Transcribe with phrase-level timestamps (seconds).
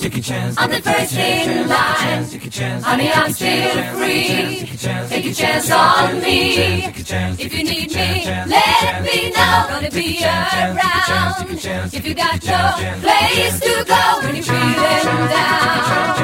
[0.00, 0.56] take a chance.
[0.58, 2.82] I'm the first in line.
[2.82, 4.66] Honey, I'm still free.
[5.08, 6.84] Take a chance on me.
[6.86, 9.66] If you need me, let me know.
[9.68, 11.36] Gonna be around.
[11.92, 12.62] If you got no
[13.00, 16.20] place to go when you're feeling down.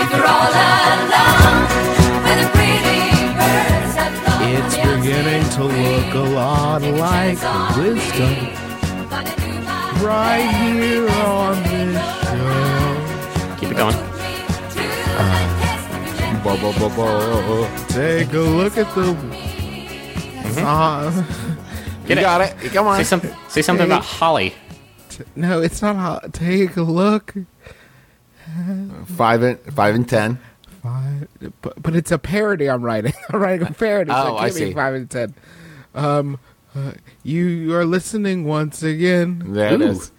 [0.00, 1.62] If you're all alone,
[2.24, 3.02] with a pretty
[3.38, 7.38] birds have flown It's beginning to look a lot like
[7.76, 8.34] wisdom
[9.10, 12.07] Gonna do my right here on this
[16.48, 17.84] Bo, bo, bo, bo.
[17.88, 19.10] Take a look at the.
[20.66, 21.10] Uh,
[22.06, 22.22] Get you it.
[22.22, 22.72] got it.
[22.72, 22.96] Come on.
[22.96, 23.34] Say something.
[23.48, 24.54] Say something about Holly.
[25.36, 26.32] no, it's not hot.
[26.32, 27.34] Take a look.
[29.06, 30.38] Five and five and ten.
[30.82, 31.28] Five,
[31.60, 33.12] but, but it's a parody I'm writing.
[33.30, 34.10] I'm writing a parody.
[34.10, 34.72] so Oh, it I can't see.
[34.72, 35.34] Five and ten.
[35.94, 36.38] Um,
[36.74, 39.90] uh, you are listening once again, There it Ooh.
[39.90, 40.12] is.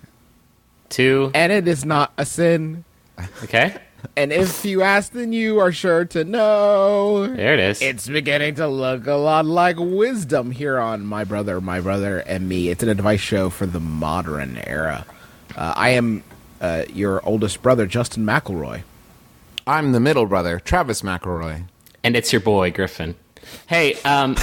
[0.90, 1.32] Two.
[1.34, 2.84] and it is not a sin.
[3.44, 3.76] Okay.
[4.16, 7.28] And if you ask, then you are sure to know.
[7.28, 7.82] There it is.
[7.82, 12.50] It's beginning to look a lot like wisdom here on My Brother, My Brother, and
[12.50, 12.70] Me.
[12.70, 15.06] It's an advice show for the modern era.
[15.56, 16.24] Uh, I am
[16.62, 18.84] uh, your oldest brother, Justin McElroy.
[19.66, 21.64] I'm the middle brother, Travis McElroy.
[22.04, 23.16] and it's your boy Griffin.
[23.68, 24.36] Hey, um,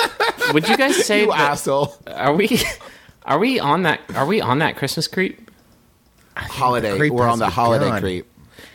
[0.52, 1.94] would you guys say You that- asshole.
[2.06, 2.60] are we
[3.24, 5.50] are we on that are we on that Christmas creep?
[6.36, 6.96] Holiday.
[6.96, 8.00] creep We're on the holiday begun.
[8.00, 8.26] creep.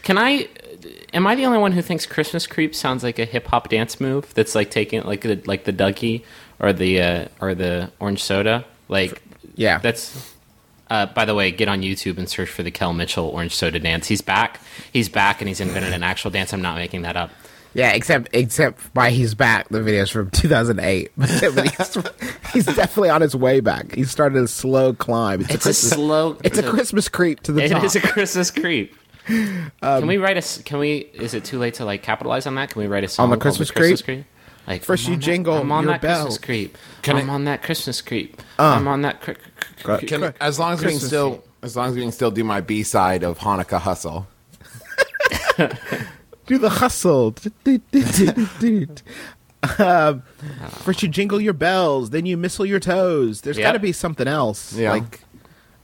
[0.07, 0.47] Can I?
[1.13, 3.99] Am I the only one who thinks Christmas creep sounds like a hip hop dance
[3.99, 4.33] move?
[4.35, 6.23] That's like taking like the like the Dougie
[6.59, 8.63] or the uh, or the orange soda.
[8.87, 9.21] Like
[9.55, 9.79] Yeah.
[9.79, 10.33] that's.
[10.89, 13.79] Uh, by the way, get on YouTube and search for the Kel Mitchell orange soda
[13.81, 14.07] dance.
[14.07, 14.61] He's back.
[14.93, 16.53] He's back, and he's invented an actual dance.
[16.53, 17.29] I'm not making that up.
[17.73, 19.67] Yeah, except except by he's back.
[19.67, 21.97] The video's from 2008, but he's,
[22.53, 23.93] he's definitely on his way back.
[23.93, 25.41] He started a slow climb.
[25.41, 26.37] It's, It's a a Christmas, slow.
[26.45, 27.83] it's a Christmas creep to the It top.
[27.83, 28.95] is a Christmas creep.
[29.29, 30.39] Um, can we write a?
[30.39, 30.97] s- Can we?
[31.13, 32.69] Is it too late to like capitalize on that?
[32.69, 34.17] Can we write a song on the called Christmas Christmas creep?
[34.25, 34.27] creep?
[34.67, 36.23] Like First I'm you on that- jingle I'm on your that bell.
[36.25, 36.77] Christmas creep.
[37.01, 38.41] Can I'm I- on that Christmas creep.
[38.59, 38.63] Uh.
[38.63, 39.21] I'm on that.
[39.21, 39.31] Cr-
[39.83, 42.11] cr- cr- Can, as long as we can Christmas still, as long as we can
[42.11, 44.27] still do my B side of Hanukkah Hustle.
[46.45, 47.35] Do the hustle.
[47.65, 48.87] um,
[49.79, 50.19] uh.
[50.83, 53.41] first you jingle your bells, then you mistle your toes.
[53.41, 53.65] There's Yep.
[53.65, 54.73] got to be something else.
[54.73, 54.91] Yeah.
[54.91, 55.21] Like,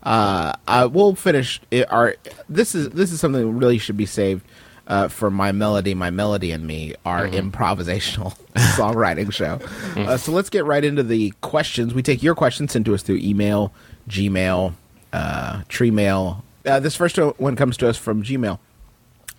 [0.04, 1.62] uh, uh, we'll finish.
[1.72, 2.16] It, our
[2.50, 4.46] this is this is something that really should be saved
[4.88, 9.60] uh, for my melody, my melody, and me, our improvisational songwriting show.
[10.00, 11.94] Uh, so let's get right into the questions.
[11.94, 13.74] We take your questions sent to us through email,
[14.10, 14.74] Gmail,
[15.14, 16.44] uh, Tree Mail.
[16.66, 18.60] Uh, this first one comes to us from Gmail.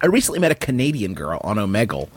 [0.03, 2.09] I recently met a Canadian girl on Omegle,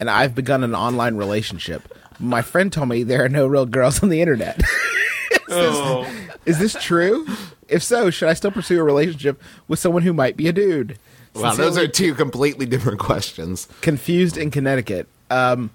[0.00, 1.82] and I've begun an online relationship.
[2.18, 4.58] My friend told me there are no real girls on the internet.
[5.48, 6.08] is, this,
[6.46, 7.26] is this true?
[7.68, 10.98] If so, should I still pursue a relationship with someone who might be a dude?
[11.34, 13.68] Wow, those are two completely different questions.
[13.80, 15.06] confused in Connecticut.
[15.30, 15.70] Um,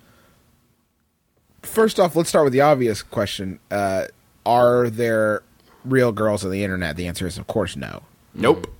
[1.61, 4.05] first off, let's start with the obvious question: uh,
[4.45, 5.43] Are there
[5.85, 6.95] real girls on the internet?
[6.95, 8.03] The answer is, of course, no.
[8.33, 8.73] Nope.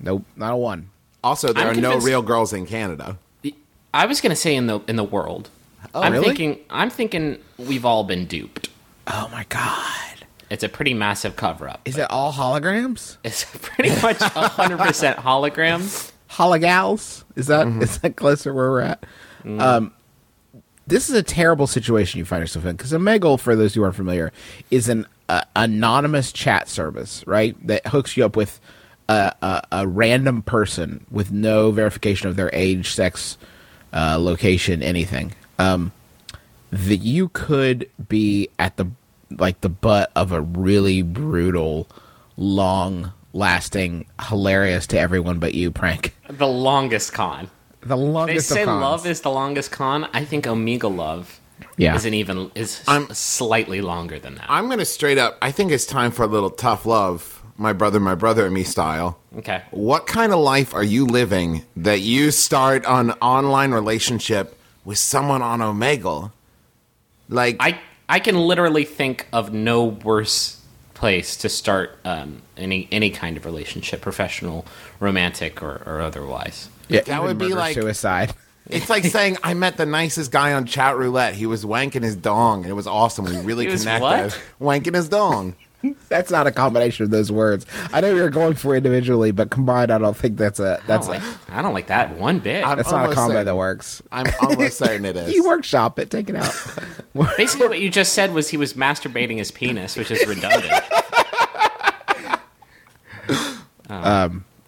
[0.00, 0.90] Nope, not a one.
[1.24, 3.18] Also, there I'm are no real girls in Canada.
[3.92, 5.50] I was gonna say in the in the world.
[5.94, 6.26] Oh, I'm really?
[6.26, 6.58] thinking.
[6.70, 8.68] I'm thinking we've all been duped.
[9.06, 10.17] Oh my god!
[10.50, 11.80] It's a pretty massive cover up.
[11.84, 13.18] Is it all holograms?
[13.24, 16.12] It's pretty much 100% holograms.
[16.30, 17.24] Hologals?
[17.36, 19.04] Is that is that closer where we're at?
[19.44, 19.92] Um,
[20.86, 23.96] this is a terrible situation you find yourself in because Omegle, for those who aren't
[23.96, 24.32] familiar,
[24.70, 27.54] is an uh, anonymous chat service, right?
[27.66, 28.60] That hooks you up with
[29.08, 33.38] a, a, a random person with no verification of their age, sex,
[33.92, 35.34] uh, location, anything.
[35.58, 35.92] Um,
[36.70, 38.86] that you could be at the
[39.30, 41.88] like the butt of a really brutal,
[42.36, 46.14] long lasting, hilarious to everyone but you prank.
[46.28, 47.50] The longest con.
[47.80, 48.48] The longest.
[48.48, 48.80] They say of cons.
[48.82, 50.08] love is the longest con.
[50.12, 51.40] I think Omega love
[51.76, 51.94] Yeah.
[51.94, 54.46] isn't even is I'm- slightly longer than that.
[54.48, 55.36] I'm going to straight up.
[55.42, 58.64] I think it's time for a little tough love, my brother, my brother, and me
[58.64, 59.18] style.
[59.38, 59.62] okay.
[59.70, 65.42] What kind of life are you living that you start an online relationship with someone
[65.42, 66.32] on Omegle?
[67.28, 70.60] Like, I I can literally think of no worse
[70.94, 74.64] place to start um, any any kind of relationship, professional,
[75.00, 76.68] romantic, or, or otherwise.
[76.88, 78.34] Yeah, That would be like- suicide.
[78.70, 81.34] It's like saying I met the nicest guy on chat roulette.
[81.34, 83.24] He was wanking his dong, and it was awesome.
[83.26, 84.36] We really He was connected.
[84.60, 84.82] what?
[84.82, 85.54] Wanking his dong.
[86.08, 87.64] That's not a combination of those words.
[87.92, 91.06] I know you're going for individually, but combined, I don't think that's a I that's
[91.06, 92.66] don't, a, like, I don't like that one bit.
[92.66, 94.02] I'm that's not a combo certain- that works.
[94.10, 95.32] I'm almost certain it is.
[95.32, 96.52] You workshop it, take it out.
[97.36, 100.72] Basically, what you just said was he was masturbating his penis, which is redundant.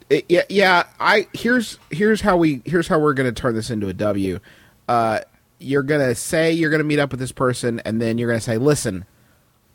[0.08, 0.84] It- yeah, yeah.
[0.98, 4.40] I here's here's how we here's how we're gonna turn this into a W.
[4.88, 5.20] Uh,
[5.60, 8.58] you're gonna say you're gonna meet up with this person, and then you're gonna say,
[8.58, 9.04] "Listen,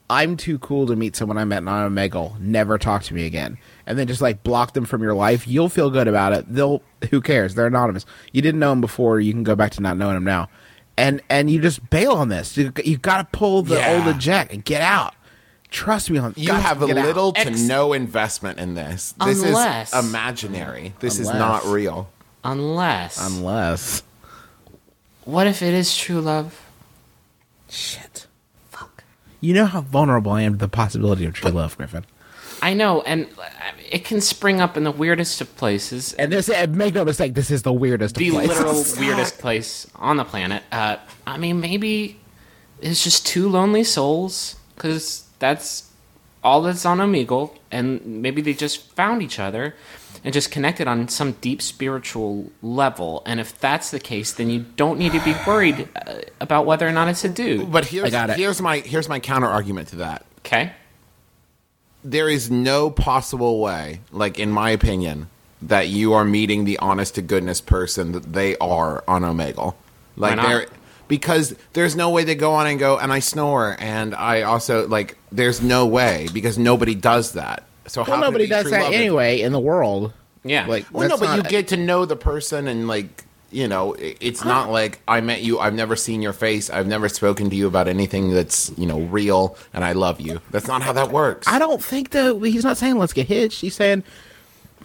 [0.09, 2.39] I'm too cool to meet someone I met on Omegle.
[2.39, 3.57] Never talk to me again."
[3.87, 5.47] And then just like block them from your life.
[5.47, 6.45] You'll feel good about it.
[6.47, 7.55] They'll who cares?
[7.55, 8.05] They're anonymous.
[8.31, 9.19] You didn't know them before.
[9.19, 10.49] You can go back to not knowing them now.
[10.97, 12.55] And and you just bail on this.
[12.55, 14.03] You you got to pull the Yeah.
[14.05, 15.13] old eject and get out.
[15.71, 16.33] Trust me on.
[16.37, 17.05] You got have a get out.
[17.05, 19.13] little to Ex- no investment in this.
[19.25, 20.93] This Unless- is imaginary.
[20.99, 22.09] This is not real.
[22.45, 24.03] Unless, unless
[25.25, 26.61] what if it is true love?
[27.69, 28.04] Shit.
[29.35, 29.43] Fuck.
[29.43, 32.05] You know how vulnerable I am to the possibility of true love, Griffin.
[32.61, 33.43] I know, and uh,
[33.91, 36.13] it can spring up in the weirdest of places.
[36.13, 38.57] And this, make no mistake, this is the weirdest the of places.
[38.57, 40.63] literal weirdest place on the planet.
[40.71, 40.97] Uh,
[41.27, 42.19] I mean, maybe
[42.81, 45.91] it's just two lonely souls because that's
[46.43, 49.75] all that's on Omegle, and maybe they just found each other
[50.25, 53.21] and just connected on some deep spiritual level.
[53.27, 56.87] And if that's the case, then you don't need to be worried uh, about whether
[56.87, 57.71] or not it's a dude.
[57.71, 58.37] But here's I got it.
[58.37, 60.25] here's my here's my counter argument to that.
[60.39, 60.73] Okay,
[62.03, 65.27] There is no possible way, like in my opinion,
[65.61, 69.75] that you are meeting the honest to goodness person that they are on Omegle.
[70.17, 70.47] Like not?
[70.47, 70.67] they're
[71.07, 74.87] because there's no way they go on and go and I snore and I also
[74.87, 77.63] like there's no way because nobody does that.
[77.87, 80.13] So how well, it nobody does that anyway in the world.
[80.43, 83.93] yeah, Like, Well, no, but you get to know the person and like you know,
[83.93, 85.59] it- it's not like I met you.
[85.59, 86.69] I've never seen your face.
[86.69, 90.41] I've never spoken to you about anything that's you know real, and I love you.
[90.51, 91.47] That's not how that works.
[91.47, 92.39] I don't think though.
[92.41, 93.61] He's not saying let's get hitched.
[93.61, 94.03] He's saying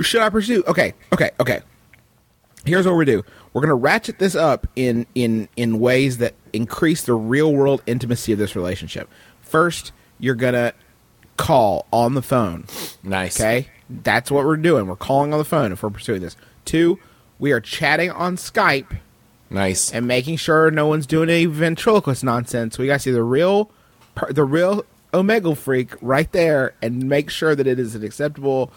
[0.00, 0.62] should I pursue?
[0.69, 1.61] Okay, okay, okay.
[2.64, 3.25] Here's what we do.
[3.52, 8.32] We're gonna ratchet this up in in in ways that increase the real world intimacy
[8.32, 9.08] of this relationship.
[9.41, 10.75] First, you're gonna
[11.41, 12.65] call on the phone.
[13.03, 13.41] Nice.
[13.41, 14.87] Okay, that's what we're doing.
[14.87, 16.37] We're calling on the phone if we're pursuing this.
[16.65, 16.99] Two,
[17.39, 18.99] we are chatting on Skype
[19.49, 19.93] Nice.
[19.93, 22.79] and making sure no one's doing any ventriloquist nonsense.
[22.79, 23.71] We got to see the real,
[24.31, 28.73] the real Omega freak right there, and make sure that it is an acceptable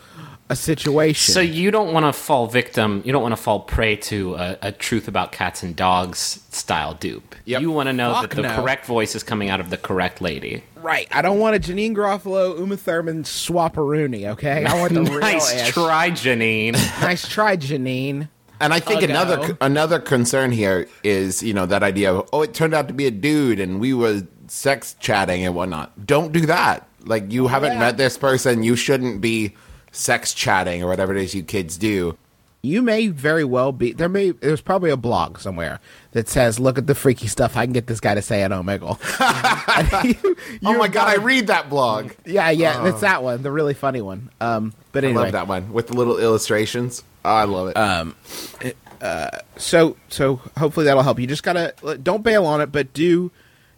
[0.49, 1.33] a situation.
[1.33, 3.01] So you don't want to fall victim.
[3.05, 6.93] You don't want to fall prey to a, a truth about cats and dogs style
[6.95, 7.35] dupe.
[7.45, 7.61] Yep.
[7.61, 8.55] You want to know Fuck that the no.
[8.55, 10.63] correct voice is coming out of the correct lady.
[10.75, 14.25] right, I don't want a Janeane Garofalo, Uma Thurman swapperoonie.
[14.31, 15.19] Okay, I want the real.
[15.19, 15.69] nice Ash.
[15.71, 16.73] try, Janeane.
[17.01, 18.27] Nice try, Janeane.
[18.59, 19.57] And I think I'll another go.
[19.61, 23.05] another concern here is you know that idea of oh it turned out to be
[23.07, 26.05] a dude and we were sex chatting and whatnot.
[26.05, 26.87] Don't do that.
[27.03, 27.79] Like you haven't Yeah.
[27.79, 29.53] met this person, you shouldn't be
[29.93, 32.17] sex chatting or whatever it is you kids do.
[32.65, 34.07] You may very well be there.
[34.07, 35.79] May there's probably a blog somewhere
[36.11, 38.51] that says, "Look at the freaky stuff I can get this guy to say at
[38.51, 38.97] Omegle."
[40.23, 42.11] You- oh my god, I read that blog.
[42.25, 44.29] Yeah, yeah, it's that one, the really funny one.
[44.39, 47.03] Um, but I anyway, love that one with the little illustrations.
[47.25, 47.77] Oh, I love it.
[47.77, 48.15] Um,
[48.61, 52.93] it, uh, so so hopefully that'll help you just gotta don't bail on it but
[52.93, 53.29] do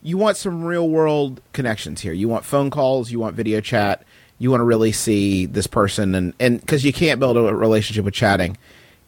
[0.04, 4.04] you want some real world connections here you want phone calls you want video chat
[4.39, 8.04] you want to really see this person and and because you can't build a relationship
[8.06, 8.57] with chatting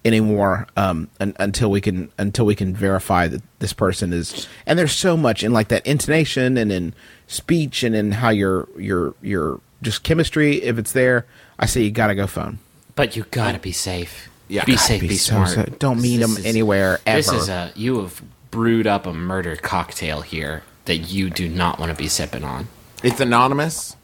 [0.05, 4.79] anymore um un, until we can until we can verify that this person is and
[4.79, 6.93] there's so much in like that intonation and in
[7.27, 11.25] speech and in how your your your just chemistry if it's there
[11.60, 12.57] i say you gotta go phone
[12.96, 14.29] But you gotta be safe.
[14.50, 14.63] Yeah.
[14.63, 15.01] be safe.
[15.01, 15.50] Be, be so smart.
[15.50, 15.77] safe.
[15.79, 20.22] Don't meet them is- anywhere, This is a you have brewed up a murder cocktail
[20.22, 22.69] here that you do not want to be sipping on.
[23.03, 23.97] It's anonymous.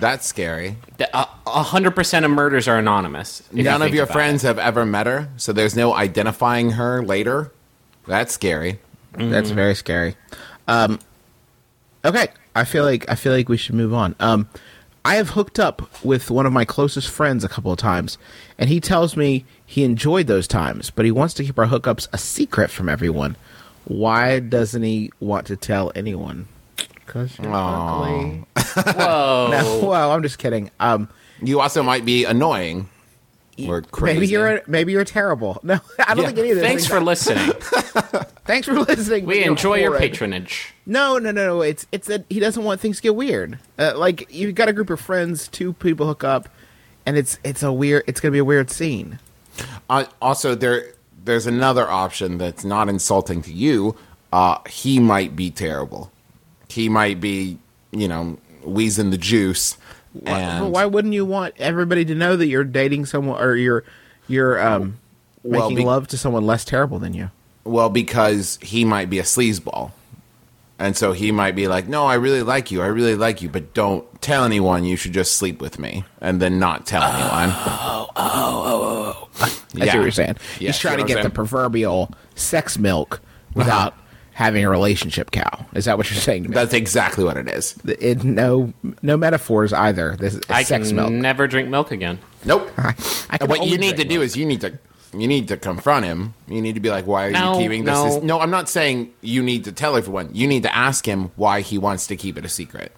[0.00, 0.76] That's scary.
[1.12, 3.40] A hundred percent of murders are anonymous.
[3.50, 7.02] if you None of your friends have ever met her, so there's no identifying her
[7.02, 7.52] later.
[8.06, 8.78] That's scary.
[9.12, 10.14] That's very scary.
[10.68, 10.98] Um,
[12.04, 14.14] okay, I feel like I feel like we should move on.
[14.20, 14.48] Um,
[15.04, 18.18] I have hooked up with one of my closest friends a couple of times,
[18.58, 22.08] and he tells me he enjoyed those times, but he wants to keep our hookups
[22.12, 23.36] a secret from everyone.
[23.84, 26.48] Why doesn't he want to tell anyone?
[27.16, 28.44] Because you're ugly.
[28.56, 28.96] it.
[28.96, 29.48] Whoa.
[29.82, 30.70] No, well, I'm just kidding.
[30.80, 31.08] Um,
[31.42, 32.88] You also might be annoying
[33.66, 34.14] or crazy.
[34.20, 35.58] maybe you're maybe you're terrible.
[35.62, 36.26] No, I don't Yeah.
[36.26, 36.66] think any of this.
[36.66, 37.52] Thanks for listening.
[38.44, 39.24] thanks for listening.
[39.24, 40.74] We enjoy your patronage.
[40.84, 41.60] No, no, no, no.
[41.62, 43.58] It's it's that he doesn't want things to get weird.
[43.78, 46.48] Uh, like you've got a group of friends, two people hook up,
[47.06, 48.02] and it's it's a weird.
[48.06, 49.18] It's gonna be a weird scene.
[49.88, 50.92] Uh, also, there
[51.24, 53.96] there's another option that's not insulting to you.
[54.32, 56.12] Uh, he might be terrible.
[56.76, 57.58] He might be,
[57.90, 59.78] you know, wheezing the juice.
[60.12, 63.82] Why, And why wouldn't you want everybody to know that you're dating someone or you're
[64.28, 64.98] you're um,
[65.42, 67.30] Well, making be- love to someone less terrible than you?
[67.64, 69.92] Well, because he might be a sleazeball.
[70.78, 72.82] And so he might be like, no, I really like you.
[72.82, 73.48] I really like you.
[73.48, 76.04] But don't tell anyone you should just sleep with me.
[76.20, 77.50] And then not tell anyone.
[77.56, 79.62] Oh, oh, oh, oh.
[79.72, 80.36] That's what you're saying.
[80.60, 83.22] Yeah, He's trying to get the proverbial sex milk
[83.54, 83.94] without
[84.36, 85.64] having a relationship cow.
[85.72, 86.54] Is that what you're saying to me?
[86.54, 87.74] That's exactly what it is.
[87.86, 90.14] it, no, no metaphors either.
[90.16, 91.10] This is I sex can milk.
[91.10, 92.18] never drink milk again.
[92.44, 92.70] Nope.
[92.78, 92.92] I
[93.38, 94.78] can what you need to drink do is you need to
[95.16, 96.34] you need to confront him.
[96.48, 97.94] You need to be like, why are No, you keeping this?
[97.94, 98.20] no.
[98.20, 100.28] No, I'm not saying you need to tell everyone.
[100.34, 102.92] You need to ask him why he wants to keep it a secret.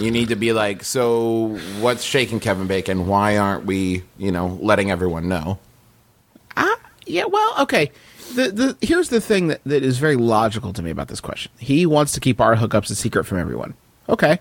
[0.00, 3.06] You need to be like, so what's shaking Kevin Bacon?
[3.06, 5.60] Why aren't we, you know, letting everyone know?
[6.56, 7.92] Ah, yeah, well, okay.
[8.34, 11.50] The the here's the thing that, that is very logical to me about this question.
[11.58, 13.74] He wants to keep our hookups a secret from everyone.
[14.08, 14.40] Okay.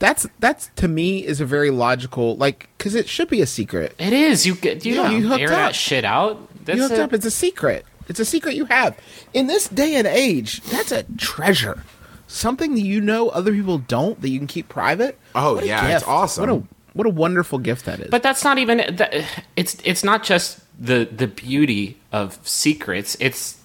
[0.00, 3.94] That's that's to me is a very logical like cuz it should be a secret.
[3.98, 4.46] It is.
[4.46, 5.54] You get you Yeah, don't you hooked air up.
[5.56, 6.38] that shit out.
[6.64, 7.84] That's you hooked a- up, it's a secret.
[8.08, 8.96] It's a secret you have.
[9.34, 11.82] In this day and age, that's a treasure.
[12.26, 15.18] Something that you know other people don't that you can keep private.
[15.34, 16.42] Oh, What a yeah, it's awesome.
[16.48, 16.62] What a
[16.94, 18.08] what a wonderful gift that is.
[18.10, 18.78] But that's not even.
[18.96, 19.14] that-
[19.56, 23.16] It's it's not just the the beauty of secrets.
[23.20, 23.58] It's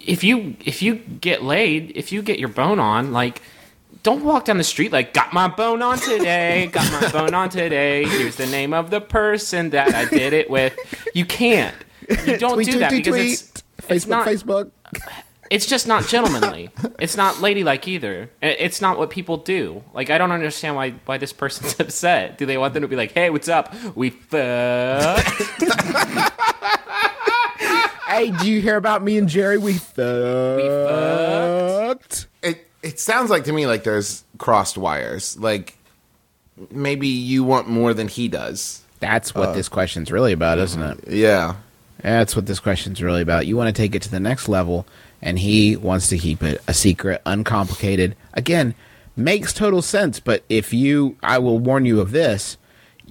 [0.00, 3.42] if you if you get laid, if you get your bone on, like.
[4.04, 7.50] Don't walk down the street like got my bone on today, got my bone on
[7.50, 8.04] today.
[8.04, 10.76] Here's the name of the person that I did it with.
[11.14, 11.74] You can't.
[12.08, 14.70] You don't tweet, do tweet, that tweet, because it's Facebook, it's not Facebook.
[15.50, 16.70] it's just not gentlemanly.
[16.98, 18.30] it's not ladylike either.
[18.42, 19.82] It's not what people do.
[19.94, 22.38] Like I don't understand why why this person's upset.
[22.38, 23.74] Do they want them to be like, "Hey, what's up?
[23.94, 25.62] We fucked."
[28.08, 29.58] Hey, do you hear about me and Jerry?
[29.58, 30.06] We fucked.
[32.42, 35.38] It it sounds like to me like there's crossed wires.
[35.38, 35.76] Like
[36.70, 38.82] maybe you want more than he does.
[39.00, 41.08] That's what uh, this question's really about, isn't it?
[41.08, 41.56] Yeah.
[42.00, 43.46] That's what this question's really about.
[43.46, 44.86] You want to take it to the next level,
[45.22, 48.14] and he wants to keep it a secret, uncomplicated.
[48.34, 48.74] Again,
[49.16, 50.20] makes total sense.
[50.20, 52.56] But if you, I will warn you of this.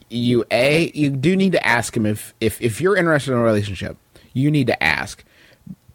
[0.10, 3.42] You a you do need to ask him if if if you're interested in a
[3.44, 3.98] relationship.
[4.34, 5.24] You need to ask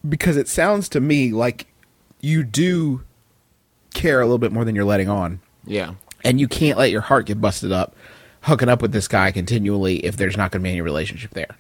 [0.07, 1.67] because it sounds to me like
[2.21, 3.03] you do
[3.95, 5.95] care a little bit more than you're letting on Yeah.
[6.25, 7.95] and you can't let your heart get busted up
[8.43, 11.57] hooking up with this guy continually if there's not going to be any relationship there.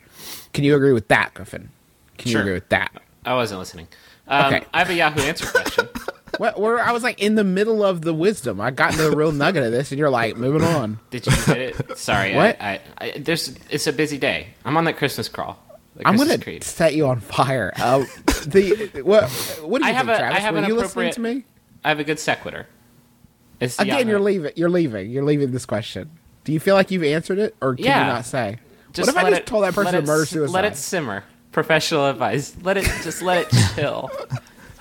[0.52, 1.70] Can you agree with that, Griffin?
[2.18, 2.90] Can you agree with that?
[3.24, 3.86] I wasn't listening.
[4.28, 4.64] Um, Okay.
[4.72, 5.88] I have a Yahoo Answer question.
[6.38, 8.58] Well, where I was like in the middle of the wisdom.
[8.58, 10.98] I got into the real nugget of this, and you're like moving on.
[11.10, 11.98] Did you get it?
[11.98, 12.34] Sorry.
[12.34, 12.56] What?
[12.60, 13.54] I, I, I, there's.
[13.68, 14.48] It's a busy day.
[14.64, 15.62] I'm on that Christmas crawl.
[16.06, 16.64] I'm gonna Creed.
[16.64, 17.70] set you on fire.
[17.76, 18.06] Uh,
[18.46, 19.28] the what?
[19.62, 20.38] What do you I have think, a- Travis?
[20.38, 21.44] I have Were you listening to me?
[21.84, 22.66] I have a good sequitur.
[23.60, 24.52] It's Again, Yahoo- you're leaving.
[24.56, 25.10] You're leaving.
[25.10, 26.10] You're leaving this question.
[26.44, 28.06] Do you feel like you've answered it, or can Yeah.
[28.06, 28.58] you not say?
[28.94, 30.52] Just what if I just it- told that person to murder suicide?
[30.54, 31.24] Let it simmer.
[31.52, 32.54] Professional advice.
[32.62, 34.10] Let it just let it chill.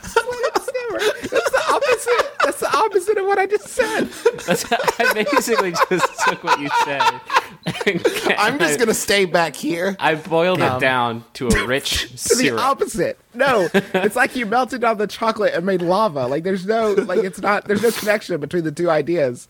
[0.01, 2.31] That's the opposite.
[2.43, 4.05] That's the opposite of what I just said.
[4.45, 8.35] That's, I basically just took what you said.
[8.37, 9.95] I'm just gonna stay back here.
[9.99, 13.19] I boiled Um, it down to a rich to the opposite.
[13.33, 16.27] No, it's like you melted down the chocolate and made lava.
[16.27, 19.47] Like there's no like it's not there's no connection between the two ideas.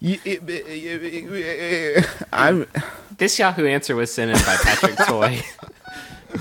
[0.00, 2.66] You, it, it- it- it- I'm
[3.18, 5.42] This Yahoo answer was sent in by Patrick Toy.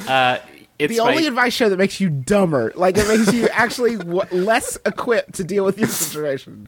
[0.08, 0.40] Uh,
[0.80, 2.72] it's the my- only advice show that makes you dumber.
[2.76, 6.68] Like it makes you actually w- less equipped to deal with your situation.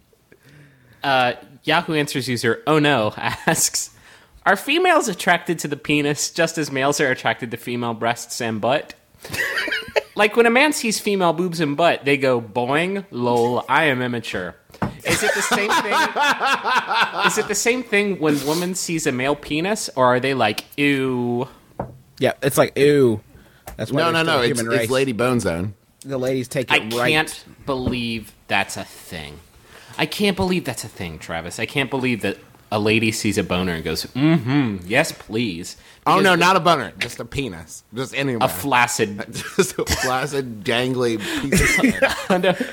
[1.04, 1.34] uh,
[1.64, 3.92] Yahoo Answers user Oh No asks
[4.46, 8.60] Are females attracted to the penis just as males are attracted to female breasts and
[8.62, 8.96] butt?
[10.16, 14.02] like when a man sees female boobs and butt, they go boing, lol, I am
[14.02, 14.56] immature.
[15.06, 15.94] Is it the same thing?
[17.28, 20.64] Is it the same thing when woman sees a male penis, or are they like,
[20.78, 21.48] ew?
[22.20, 23.22] Yeah, it's like ooh.
[23.78, 24.40] That's why No, no, no.
[24.40, 24.92] a It's, human it's.
[24.92, 25.74] Lady Bone Zone.
[26.02, 26.92] The ladies take I right.
[27.12, 29.40] Can't believe that's a thing.
[29.98, 31.60] I can't believe that's a thing, Travis.
[31.60, 32.38] I can't believe that
[32.72, 35.76] a lady sees a boner and goes, mm-hmm, yes, please.
[36.06, 38.46] Oh no, not a boner, just a penis, just anywhere.
[38.46, 39.26] a flaccid.
[39.32, 41.68] just a flaccid, dangly piece of
[42.48, 42.66] skin.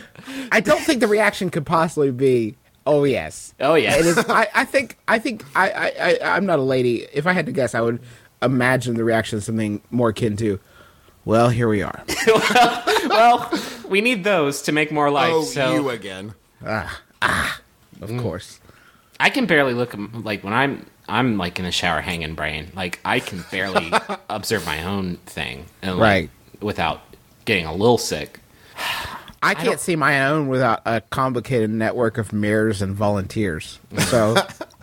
[0.52, 3.98] I don't think the reaction could possibly be, "Oh yes." Oh, yes.
[4.00, 4.18] It is.
[4.28, 4.98] I, I think.
[5.08, 5.44] I think.
[5.54, 5.92] I, I.
[6.00, 6.36] I.
[6.36, 7.06] I'm not a lady.
[7.12, 8.00] If I had to guess, I would
[8.42, 10.58] imagine the reaction something more akin to,
[11.24, 12.04] "Well, here we are."
[13.08, 13.50] well,
[13.88, 15.32] we need those to make more life.
[15.32, 16.34] oh, so you again.
[16.64, 17.60] Ah,
[18.00, 18.60] Of course.
[19.18, 22.70] I can barely look like when I'm I'm like in the shower hanging brain.
[22.74, 23.92] Like I can barely
[24.28, 26.30] observe my own thing and like, Right.
[26.60, 27.00] without
[27.44, 28.40] getting a little sick.
[29.42, 33.78] I can't don't- see my own without a complicated network of mirrors and volunteers.
[34.08, 34.34] So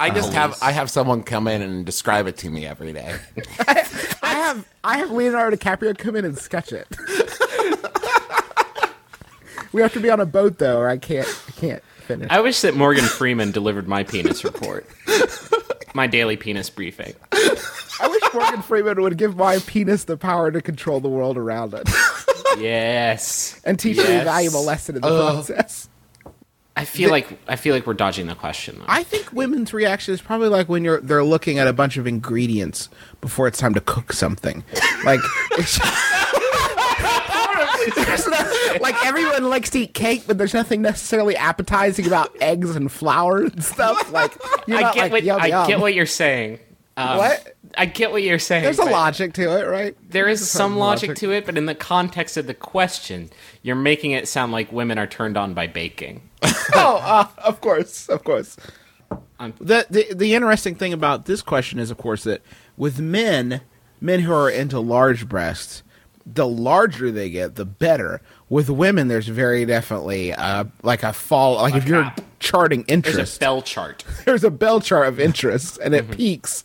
[0.00, 3.14] I just have I have someone come in and describe it to me every day.
[3.68, 3.84] I
[4.22, 6.88] have I have Leonardo DiCaprio come in and sketch it.
[9.72, 12.28] we have to be on a boat though, or I can't I can't finish.
[12.30, 14.86] I wish that Morgan Freeman delivered my penis report.
[15.94, 17.14] My daily penis briefing.
[17.32, 21.74] I wish Morgan Freeman would give my penis the power to control the world around
[21.74, 21.88] it
[22.58, 23.60] Yes.
[23.64, 25.88] and teach me a valuable lesson in the process.
[26.80, 28.78] I feel like I feel like we're dodging the question.
[28.78, 28.84] Though.
[28.88, 32.06] I think women's reaction is probably like when you're they're looking at a bunch of
[32.06, 32.88] ingredients
[33.20, 34.64] before it's time to cook something.
[35.04, 35.20] Like
[35.52, 35.78] it's
[38.80, 43.42] like everyone likes to eat cake, but there's nothing necessarily appetizing about eggs and flour
[43.42, 44.10] and stuff.
[44.10, 44.32] Like
[44.68, 45.68] I get like, what yum, I yum.
[45.68, 46.60] get what you're saying.
[46.96, 47.56] Um, What?
[47.78, 48.64] I get what you're saying.
[48.64, 49.96] There's a logic to it, right?
[50.10, 53.30] There is There's some logic to it, but in the context of the question,
[53.62, 56.28] you're making it sound like women are turned on by baking.
[56.74, 58.56] oh, uh, of course, of course.
[59.38, 62.42] I'm- The, the the interesting thing about this question is, of course, that
[62.76, 63.60] with men,
[64.00, 65.82] men who are into large breasts,
[66.26, 68.20] the larger they get, the better.
[68.50, 71.54] With women, there's very definitely uh, like a fall.
[71.54, 72.20] Like if you're cap.
[72.40, 74.04] charting There's a bell chart.
[74.26, 76.64] there's a bell chart of interest, and it peaks,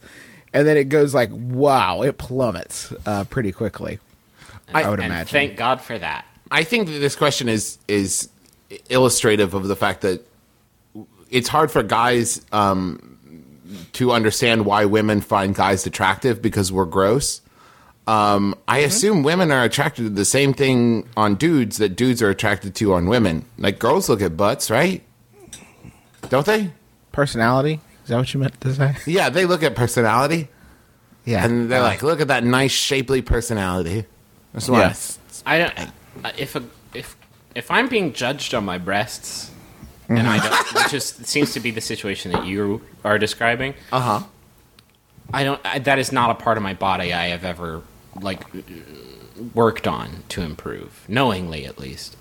[0.51, 3.99] and then it goes like wow, it plummets uh, pretty quickly.
[4.73, 5.31] I would and imagine.
[5.31, 6.25] Thank God for that.
[6.51, 8.29] I think that this question is is
[8.89, 10.25] illustrative of the fact that
[11.29, 13.17] it's hard for guys um,
[13.93, 17.41] to understand why women find guys attractive because we're gross.
[18.07, 22.29] Um, I assume women are attracted to the same thing on dudes that dudes are
[22.29, 23.45] attracted to on women.
[23.57, 25.01] Like girls look at butts, right?
[26.29, 26.71] Don't they?
[27.11, 28.95] Personality is that what you meant to say?
[29.07, 30.49] Yeah, they look at personality,
[31.25, 34.05] Yeah, and they're Uh, like, "Look at that nice, shapely personality."
[34.53, 34.79] That's why.
[34.81, 35.17] yes.
[35.45, 35.79] I don't.
[35.79, 37.15] uh, If a, if
[37.55, 39.49] if I'm being judged on my breasts,
[40.09, 43.73] and I don't, which is seems to be the situation that you are describing.
[43.91, 44.19] Uh huh.
[45.33, 45.59] I don't.
[45.65, 47.81] I, that is not a part of my body I have ever
[48.21, 48.41] like
[49.53, 52.17] worked on to improve, knowingly at least.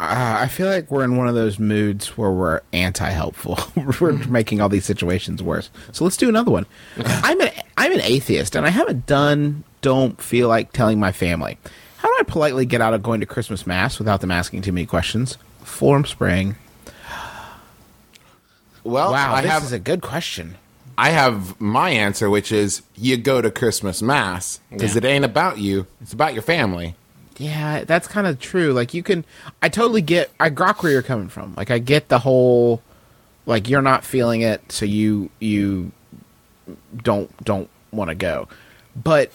[0.00, 3.58] Uh, I feel like we're in one of those moods where we're anti-helpful.
[4.00, 5.70] we're making all these situations worse.
[5.90, 6.66] So let's do another one.
[6.98, 9.64] I'm an I'm an atheist, and I haven't done.
[9.80, 11.58] Don't feel like telling my family.
[11.98, 14.72] How do I politely get out of going to Christmas mass without them asking too
[14.72, 15.36] many questions?
[15.64, 16.54] Form spring.
[18.84, 20.56] Well, Wow, I this have is a good question.
[20.98, 24.98] I have my answer, which is you go to Christmas mass because Yeah.
[24.98, 26.96] it ain't about you; it's about your family.
[27.36, 28.72] Yeah, that's kind of true.
[28.72, 29.24] Like you can,
[29.62, 30.30] I totally get.
[30.40, 31.54] I grok where you're coming from.
[31.56, 32.82] Like I get the whole,
[33.46, 35.92] like you're not feeling it, so you you
[36.96, 38.48] don't don't want to go.
[38.96, 39.30] But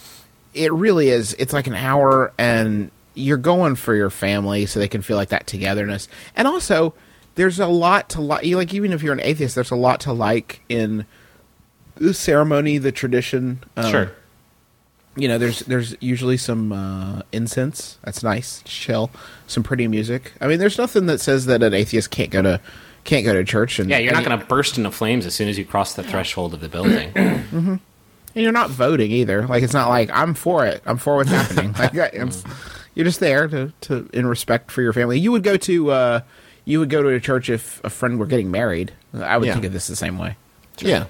[0.54, 1.34] it really is.
[1.40, 5.30] It's like an hour, and you're going for your family, so they can feel like
[5.30, 6.10] that togetherness.
[6.36, 6.94] And also,
[7.36, 8.46] there's a lot to like.
[8.46, 11.06] Like even if you're an atheist, there's a lot to like in
[11.96, 13.64] the ceremony, the tradition.
[13.78, 14.12] Um, sure.
[15.16, 17.98] you know, there's there's usually some uh, incense.
[18.04, 19.12] That's nice, chill.
[19.48, 20.34] Some pretty music.
[20.42, 22.60] I mean, there's nothing that says that an atheist can't go to
[23.04, 23.80] can't go to church.
[23.80, 26.04] And Yeah, you're not going to burst into flames as soon as you cross the
[26.04, 27.12] threshold of the building.
[27.16, 27.80] and
[28.34, 29.46] you're not voting either.
[29.46, 30.82] Like it's not like I'm for it.
[30.86, 31.74] I'm for what's happening.
[31.78, 32.32] Like I- I'm,
[32.96, 35.20] you're just there to, to in respect for your family.
[35.20, 36.20] You would go to uh,
[36.66, 38.94] you would go to a church if a friend were getting married.
[39.14, 39.54] I would Yeah.
[39.54, 40.38] think of this the same way.
[40.80, 41.06] Yeah,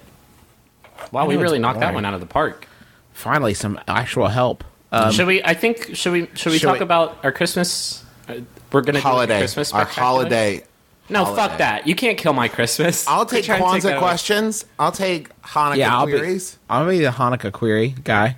[1.11, 2.67] wow, we really knocked that one out of the park.
[3.13, 4.63] Finally, some actual help.
[4.91, 5.43] Um, should we?
[5.43, 6.27] I think should we?
[6.35, 8.03] Should we should talk we- about our Christmas?
[8.27, 8.35] Uh,
[8.71, 9.35] we're gonna do holiday.
[9.37, 10.63] a Christmas Our holiday.
[11.09, 11.41] No, holiday.
[11.41, 11.85] fuck that.
[11.87, 13.05] You can't kill my Christmas.
[13.07, 13.99] I'll take to take Kwanzaa away.
[13.99, 14.65] questions.
[14.79, 16.57] I'll take Hanukkah yeah, I'll be, queries.
[16.69, 18.37] I'll be the Hanukkah query guy.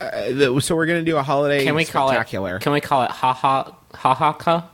[0.00, 1.64] Uh, the- so we're gonna do a holiday.
[1.64, 2.26] Can we call it?
[2.26, 4.68] Can we call it ha ha ha ha ka?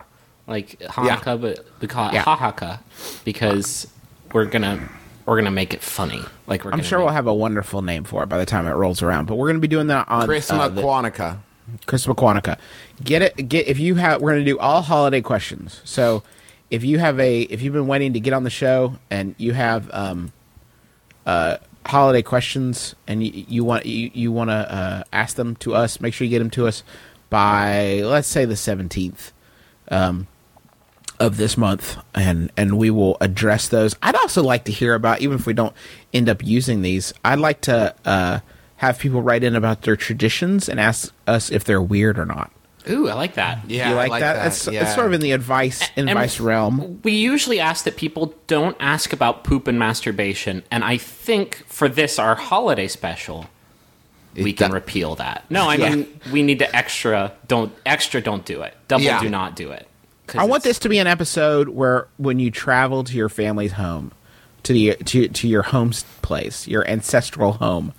[0.47, 2.23] Like Hanukkah, but we call it Yeah.
[2.23, 2.81] ha ha ka
[3.25, 3.87] because
[4.33, 4.81] we're gonna
[5.27, 6.23] we're gonna make it funny.
[6.47, 6.73] Like we're.
[6.73, 9.03] I'm sure make- we'll have a wonderful name for it by the time it rolls
[9.03, 9.27] around.
[9.27, 11.39] But we're going to be doing that on Christmas uh, the- Kwanzaa.
[11.87, 12.59] Christmas Quantica.
[13.03, 13.49] Get it.
[13.49, 14.21] Get if you have.
[14.21, 15.81] We're going to do all holiday questions.
[15.85, 16.23] So
[16.71, 19.53] if you have a if you've been waiting to get on the show and you
[19.53, 20.33] have um
[21.27, 21.57] uh
[21.87, 26.01] holiday questions and you, you want you, you want to uh, ask them to us,
[26.01, 26.83] make sure you get them to us
[27.31, 29.33] by let's say the 17th
[29.91, 30.27] um,
[31.21, 33.95] of this month, and and we will address those.
[34.03, 35.75] I'd also like to hear about, even if we don't
[36.13, 38.41] end up using these, I'd like to uh,
[38.77, 42.51] have people write in about their traditions and ask us if they're weird or not.
[42.91, 43.61] Ooh, I like that.
[43.71, 44.47] Yeah, you I like, that?
[44.47, 44.95] It's, yeah.
[44.95, 47.01] sort of in the advice And advice realm.
[47.03, 51.89] We usually ask that people don't ask about poop and masturbation, and I think for
[51.89, 53.47] this our holiday special,
[54.37, 55.45] we It can do- repeal that.
[55.49, 55.95] No, I Yeah.
[55.95, 58.75] mean we need to extra don't extra don't do it.
[58.89, 59.21] Double Yeah.
[59.21, 59.89] do not do it.
[60.27, 63.73] 'Cause I want this to be an episode where when you travel to your family's
[63.73, 64.13] home,
[64.63, 67.93] to the to to your home place, your ancestral home,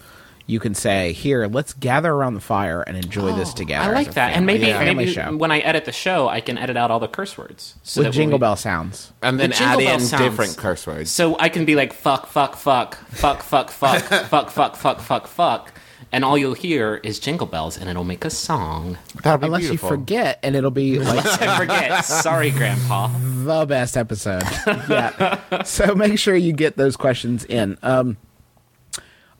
[0.47, 3.95] you can say, "Here, let's gather around the fire and enjoy this together." Oh, I
[3.95, 6.39] like a that, and maybe a family maybe show when I edit the show, I
[6.41, 9.11] can edit out all the curse words so with jingle we- bell sounds.
[9.21, 10.23] and then The add in sounds.
[10.23, 11.11] different curse words.
[11.11, 15.27] So I can be like fuck, fuck, fuck, fuck, fuck, fuck, fuck, fuck, fuck, fuck,
[15.27, 15.71] fuck,
[16.15, 18.97] and all you'll hear is jingle bells, and it'll make a song.
[19.21, 19.89] That'd be Unless beautiful.
[19.89, 22.05] you forget, and it'll be like I forget.
[22.05, 23.09] Sorry, Grandpa.
[23.09, 24.43] the best episode.
[24.65, 25.61] yeah.
[25.63, 27.77] So make sure you get those questions in.
[27.83, 28.15] Um,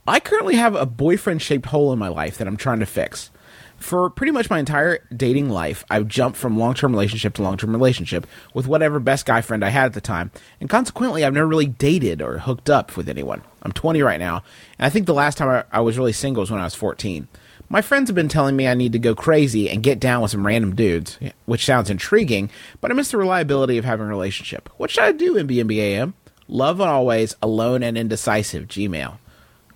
[0.06, 3.32] I currently have a boyfriend shaped hole in my life that I'm trying to fix.
[3.78, 7.56] For pretty much my entire dating life, I've jumped from long term relationship to long
[7.56, 10.30] term relationship with whatever best guy friend I had at the time.
[10.60, 13.44] And consequently, I've never really dated or hooked up with anyone.
[13.66, 14.44] I'm 20 right now.
[14.78, 16.76] And I think the last time I, I was really single was when I was
[16.76, 17.28] 14.
[17.68, 20.30] My friends have been telling me I need to go crazy and get down with
[20.30, 24.70] some random dudes, which sounds intriguing, but I miss the reliability of having a relationship.
[24.78, 26.14] What should I do, MBMBAM?
[26.48, 29.18] Love always, alone and indecisive, Gmail.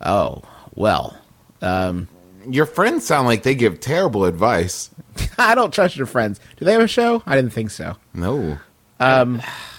[0.01, 0.43] Oh,
[0.75, 1.17] well.
[1.63, 2.07] Um,
[2.47, 4.91] your friends sound like they give terrible advice.
[5.39, 6.39] I don't trust your friends.
[6.57, 7.23] Do they have a show?
[7.25, 7.97] I didn't think so.
[8.13, 8.59] No.
[8.99, 9.41] Um,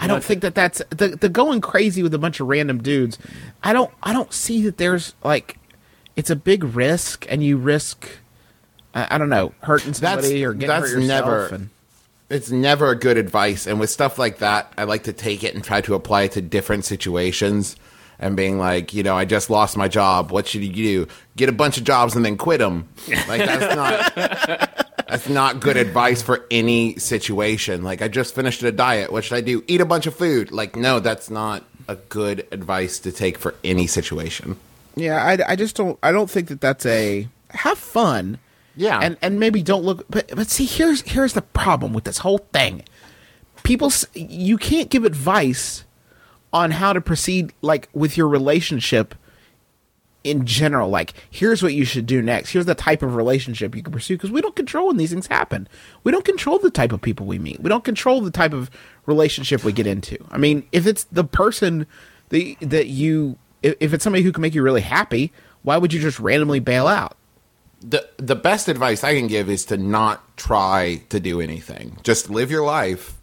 [0.00, 3.18] I don't think that that's the the going crazy with a bunch of random dudes.
[3.62, 5.58] I don't I don't see that there's like
[6.16, 8.08] it's a big risk and you risk
[8.94, 11.24] I, I don't know hurting That's- somebody or getting that's hurt yourself.
[11.26, 11.68] never- and,
[12.30, 13.66] It's never good advice.
[13.66, 16.32] And with stuff like that, I like to take it and try to apply it
[16.32, 17.76] to different situations.
[18.22, 20.30] And being like, you know, I just lost my job.
[20.30, 21.06] What should you do?
[21.36, 22.86] Get a bunch of jobs and then quit them.
[23.26, 27.82] Like that's not that's not good advice for any situation.
[27.82, 29.12] Like I just finished a diet.
[29.12, 29.64] What should I do?
[29.66, 30.50] Eat a bunch of food.
[30.52, 34.56] Like no, that's not a good advice to take for any situation.
[34.94, 38.38] yeah, I, I just don't I don't think that that's a have fun.
[38.76, 39.00] Yeah.
[39.02, 40.06] and and maybe don't look.
[40.08, 42.82] But but see, here's here's the problem with this whole thing.
[43.62, 45.84] People, you can't give advice
[46.52, 49.14] on how to proceed, like with your relationship
[50.24, 50.88] in general.
[50.88, 52.50] Like, here's what you should do next.
[52.50, 55.26] Here's the type of relationship you can pursue because we don't control when these things
[55.26, 55.68] happen.
[56.04, 57.60] We don't control the type of people we meet.
[57.60, 58.70] We don't control the type of
[59.06, 60.18] relationship we get into.
[60.30, 61.86] I mean, if it's the person
[62.28, 66.00] that that you, if it's somebody who can make you really happy, why would you
[66.00, 67.16] just randomly bail out?
[67.82, 71.98] the the best advice I can give is to not try to do anything.
[72.02, 73.19] Just live your life,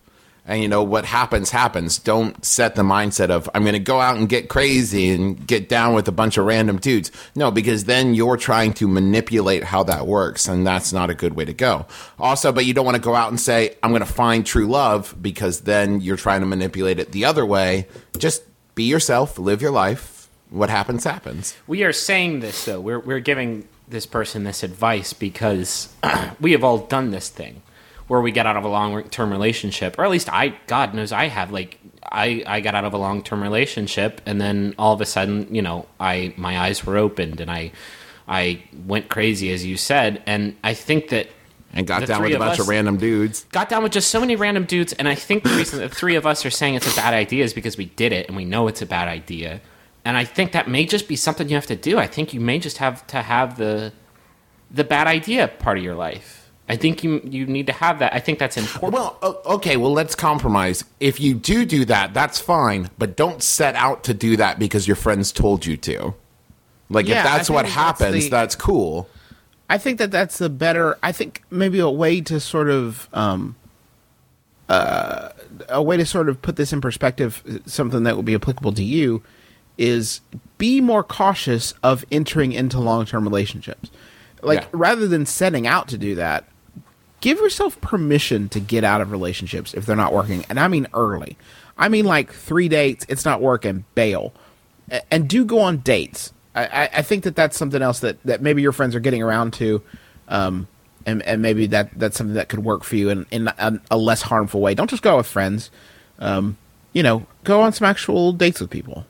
[0.47, 1.99] and you know what happens happens.
[1.99, 5.67] Don't set the mindset of I'm going to go out and get crazy and get
[5.67, 7.11] down with a bunch of random dudes.
[7.35, 11.35] No, because then you're trying to manipulate how that works, and that's not a good
[11.35, 11.85] way to go.
[12.17, 14.67] Also, but you don't want to go out and say I'm going to find true
[14.67, 17.87] love because then you're trying to manipulate it the other way.
[18.17, 20.29] Just be yourself, live your life.
[20.49, 21.57] What happens happens.
[21.67, 22.79] We are saying this though.
[22.79, 25.93] We're we're giving this person this advice because
[26.39, 27.61] we have all done this thing
[28.07, 31.11] where we get out of a long term relationship, or at least I, God knows,
[31.11, 31.51] I have.
[31.51, 35.05] Like I, I got out of a long term relationship, and then all of a
[35.05, 37.71] sudden, you know, I my eyes were opened, and I,
[38.27, 41.27] I went crazy, as you said, and I think that
[41.73, 43.45] And got The down with a of bunch of random dudes.
[43.51, 46.15] got down with just so many random dudes, and I think the reason the three
[46.15, 48.45] of us are saying it's a bad idea is because we did it and we
[48.45, 49.59] know it's a bad idea.
[50.05, 51.97] And I think that may just be something you have to do.
[51.97, 53.91] I think you may just have to have the
[54.71, 56.36] the bad idea part of your life.
[56.69, 58.13] I think you you need to have that.
[58.13, 58.93] I think that's important.
[58.93, 60.83] Well, okay, well, let's compromise.
[60.99, 64.85] If you do do that, that's fine, but don't set out to do that because
[64.87, 66.13] your friends told you to.
[66.89, 69.09] Like, Yeah, if that's what think that's happens, the- that's cool.
[69.69, 70.97] I think that that's the better.
[71.03, 73.55] I think maybe a way to sort of, um,
[74.69, 75.29] uh,
[75.69, 78.83] a way to sort of put this in perspective, something that would be applicable to
[78.83, 79.23] you,
[79.77, 80.21] is
[80.57, 83.89] be more cautious of entering into long term relationships.
[84.41, 84.67] Like Yeah.
[84.71, 86.45] rather than setting out to do that,
[87.27, 90.87] give yourself permission to get out of relationships if they're not working, and I mean
[90.93, 91.37] early.
[91.77, 94.33] I mean like three dates, it's not working, bail,
[94.89, 96.31] A- and do go on dates.
[96.55, 99.51] I, I, think that that's something else that, that maybe your friends are getting around
[99.55, 99.83] to,
[100.29, 100.67] um,
[101.05, 103.97] and and maybe that that's something that could work for you in in a, a
[103.97, 104.73] less harmful way.
[104.73, 105.69] Don't just go out with friends.
[106.19, 106.57] Um,
[106.93, 109.05] you know, go on some actual dates with people.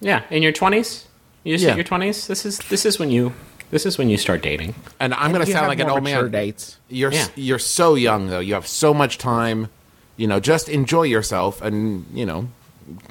[0.00, 1.06] yeah, in your twenties,
[1.44, 1.70] you just Yeah.
[1.72, 2.26] hit your twenties.
[2.26, 3.34] This is this is when you
[3.70, 4.74] this is when you start dating.
[5.00, 6.30] And I'm going to sound like an old mature man.
[6.30, 6.78] Dates.
[6.88, 7.26] You're Yeah.
[7.36, 8.40] you're so young though.
[8.40, 9.68] You have so much time.
[10.16, 12.48] You know, just enjoy yourself and you know,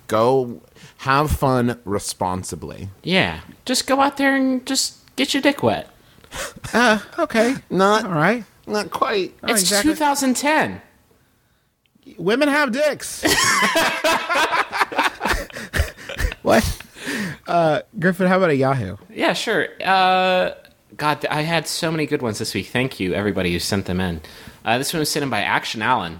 [0.07, 0.61] go
[0.97, 2.89] have fun responsibly.
[3.03, 5.89] Yeah, just go out there and just get your dick wet.
[6.73, 8.43] Uh, okay, Not all right.
[8.67, 9.33] Not quite.
[9.43, 9.93] It's exactly.
[9.93, 10.81] 2010.
[12.17, 13.23] Women have dicks.
[16.41, 16.63] what?
[17.47, 18.97] Uh, Griffin, how about a Yahoo?
[19.09, 19.69] Yeah, sure.
[19.83, 20.51] Uh,
[20.95, 22.67] God, I had so many good ones this week.
[22.67, 24.21] Thank you, everybody who sent them in.
[24.65, 26.19] Uh, this one was sent in by Action Allen.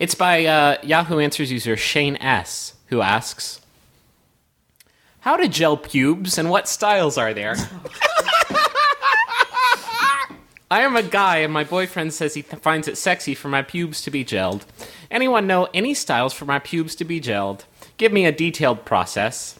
[0.00, 3.60] It's by uh, Yahoo Answers user Shane S, who asks,
[5.20, 7.54] "How to gel pubes and what styles are there?"
[10.72, 13.60] I am a guy, and my boyfriend says he th- finds it sexy for my
[13.62, 14.62] pubes to be gelled.
[15.10, 17.64] Anyone know any styles for my pubes to be gelled?
[17.96, 19.59] Give me a detailed process.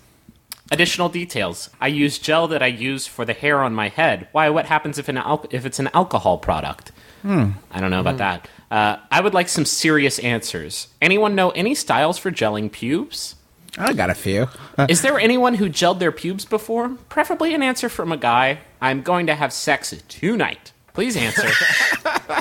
[0.71, 1.69] Additional details.
[1.81, 4.29] I use gel that I use for the hair on my head.
[4.33, 4.49] Why?
[4.51, 6.93] What happens if an al- if it's an alcohol product?
[7.25, 8.49] I don't know about that.
[8.71, 10.89] Uh, I would like some serious answers.
[11.03, 13.35] Anyone know any styles for gelling pubes?
[13.77, 14.49] I got a few.
[14.89, 16.89] Is there anyone who gelled their pubes before?
[17.11, 18.61] Preferably an answer from a guy.
[18.81, 20.73] I'm going to have sex tonight.
[20.95, 21.49] Please answer.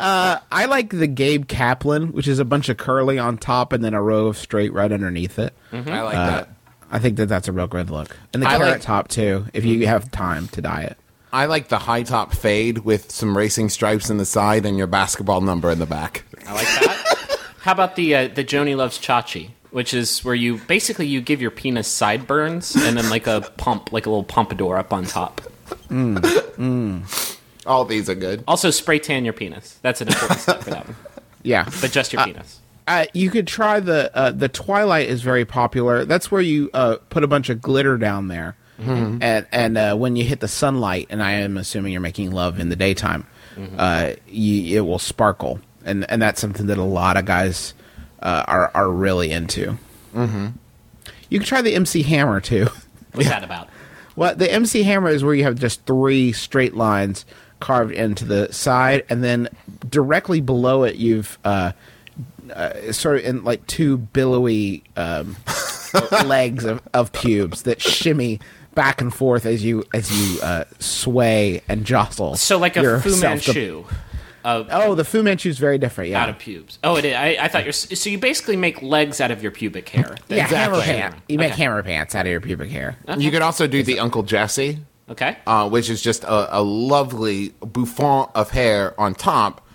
[0.00, 3.94] I like the Gabe Kaplan, which is a bunch of curly on top and then
[3.94, 5.54] a row of straight right underneath it.
[5.72, 6.48] I like Uh, that.
[6.90, 8.16] I think that that's a real good look.
[8.32, 9.88] And the I carrot like- top too, if you mm-hmm.
[9.88, 10.96] have time to dye it.
[11.32, 14.86] I like the high top fade with some racing stripes in the side and your
[14.86, 16.24] basketball number in the back.
[16.46, 17.38] I like that.
[17.60, 21.42] How about the uh, the Joanie loves Chachi, which is where you basically you give
[21.42, 25.42] your penis sideburns and then like a pump, like a little pompadour up on top.
[25.90, 26.16] Mm,
[26.56, 27.36] mm.
[27.66, 28.42] All these are good.
[28.48, 29.78] Also, spray tan your penis.
[29.82, 30.96] That's an important step for that one,
[31.42, 31.68] Yeah.
[31.82, 32.60] but just your penis.
[32.88, 36.06] Uh, you could try the uh, the Twilight is very popular.
[36.06, 38.56] That's where you uh, put a bunch of glitter down there,
[39.22, 42.58] and and uh, when you hit the sunlight, and I am assuming you're making love
[42.58, 43.26] in the daytime,
[43.76, 47.74] uh, you, it will sparkle, and and that's something that a lot of guys
[48.22, 49.76] uh, are are really into.
[50.14, 50.48] Mm-hmm.
[51.28, 52.68] You could try the MC Hammer too.
[53.12, 53.68] What's that about?
[54.16, 57.26] Well, the MC Hammer is where you have just three straight lines
[57.60, 59.50] carved into the side, and then
[59.90, 61.38] directly below it, you've
[62.50, 62.54] uh,
[62.88, 65.36] uh, sort of in like two billowy um,
[66.26, 68.40] legs of, of pubes that shimmy
[68.74, 72.36] back and forth as you as you uh, sway and jostle.
[72.36, 73.84] So like a Fu yourself to- Manchu
[74.44, 76.08] Oh, the Fu Manchu is very different.
[76.10, 76.78] Yeah, out of pubes.
[76.82, 77.14] Oh, it is.
[77.14, 77.72] I, I thought you're.
[77.72, 80.16] So you basically make legs out of your pubic hair.
[80.28, 80.94] yeah, hammer Exactly.
[80.94, 81.16] pants.
[81.28, 81.62] You make Okay.
[81.64, 82.96] hammer pants out of your pubic hair.
[83.18, 84.78] You could also do the Uncle Jesse,
[85.10, 85.36] Okay.
[85.46, 89.66] uh, which is just a, a lovely bouffant of hair on top.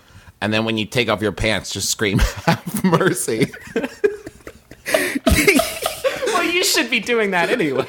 [0.44, 3.50] And then when you take off your pants, just scream, have mercy.
[6.26, 7.88] Well, you should be doing that anyway.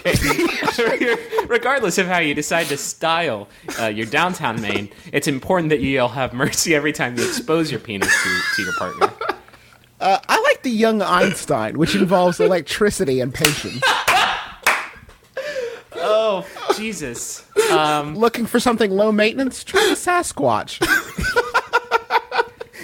[1.48, 3.48] Regardless of how you decide to style
[3.80, 7.80] uh, your downtown mane, it's important that you'll have mercy every time you expose your
[7.80, 9.10] penis to, to your partner.
[10.00, 13.82] I like the young Einstein, which involves electricity and patience.
[15.96, 17.44] Oh, Jesus.
[18.14, 19.64] Looking for something low maintenance?
[19.64, 20.78] Try the Sasquatch.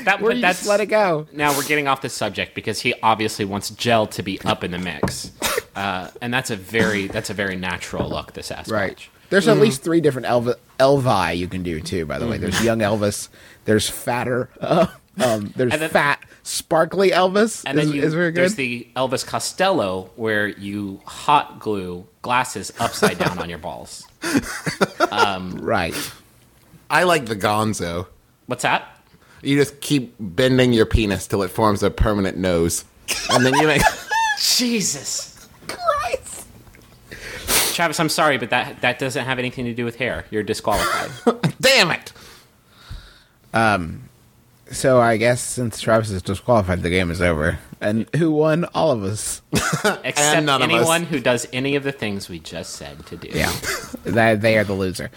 [0.04, 1.26] That, Where but you that's just let it go.
[1.32, 4.70] Now we're getting off the subject because he obviously wants gel to be up in
[4.70, 5.32] the mix,
[5.74, 8.32] uh, and that's a very that's a very natural look.
[8.32, 12.06] This aspect, There's at least three different Elvi, Elvi you can do too.
[12.06, 13.28] By the way, there's young Elvis.
[13.64, 14.48] There's fatter.
[14.60, 14.86] Uh,
[15.18, 17.62] um, there's And then- fat, sparkly Elvis.
[17.66, 22.72] And is, then you, is very there's the Elvis Costello where you hot glue glasses
[22.78, 24.06] upside down on your balls.
[25.12, 26.12] right.
[26.88, 28.06] I like the gonzo.
[28.46, 28.99] What's that?
[29.42, 32.84] You just keep bending your penis till it forms a permanent nose.
[33.30, 33.82] And then you make.
[34.38, 36.46] Jesus Christ.
[37.74, 40.24] Travis, I'm sorry, but that that doesn't have anything to do with hair.
[40.30, 41.10] You're disqualified.
[41.60, 42.12] Damn it!
[43.54, 44.08] Um,
[44.70, 47.58] So I guess since Travis is disqualified, the game is over.
[47.80, 48.64] And who won?
[48.66, 49.40] All of us.
[50.04, 50.76] Except none of us.
[50.76, 53.28] anyone who does any of the things we just said to do.
[53.32, 53.52] Yeah,
[54.04, 55.10] that they are the loser.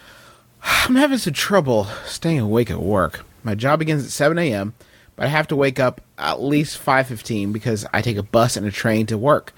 [0.62, 3.24] I'm having some trouble staying awake at work.
[3.42, 4.74] My job begins at 7 a.m.,
[5.16, 8.66] but I have to wake up at least 5:15 because I take a bus and
[8.66, 9.52] a train to work.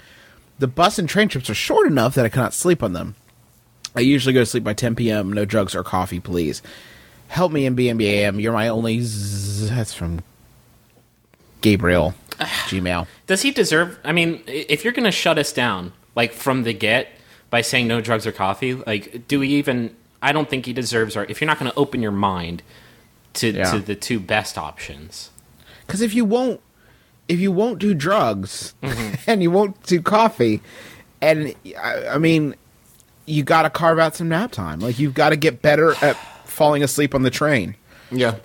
[0.59, 3.15] The bus and train trips are short enough that I cannot sleep on them.
[3.95, 5.31] I usually go to sleep by 10 p.m.
[5.31, 6.61] No drugs or coffee, please.
[7.27, 8.41] Help me in MBMBAM.
[8.41, 8.99] You're my only.
[9.01, 10.21] Z- That's from
[11.61, 12.13] Gabriel.
[12.39, 13.07] Gmail.
[13.27, 13.99] Does he deserve?
[14.03, 17.09] I mean, if you're going to shut us down like from the get
[17.49, 19.95] by saying no drugs or coffee, like, do we even?
[20.21, 21.15] I don't think he deserves.
[21.15, 22.63] Or if you're not going to open your mind
[23.33, 23.71] to Yeah.
[23.71, 25.29] to the two best options,
[25.85, 26.61] Because if you won't,
[27.27, 29.15] if you won't do drugs mm-hmm.
[29.27, 30.61] and you won't do coffee,
[31.21, 32.55] and I, I mean,
[33.25, 34.79] you got to carve out some nap time.
[34.79, 36.15] Like you've got to get better at
[36.45, 37.75] falling asleep on the train.
[38.11, 38.35] Yeah.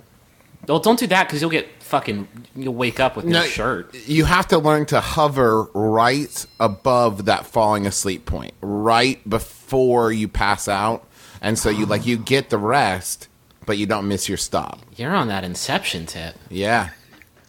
[0.67, 2.27] well, don't do that because you'll get fucking.
[2.55, 3.93] You'll wake up with no, No, shirt.
[4.07, 10.27] You have to learn to hover right above that falling asleep point, right before you
[10.27, 11.05] pass out.
[11.41, 13.27] And so you like you get the rest,
[13.65, 14.79] but you don't miss your stop.
[14.95, 16.35] You're on that Inception tip.
[16.49, 16.89] Yeah.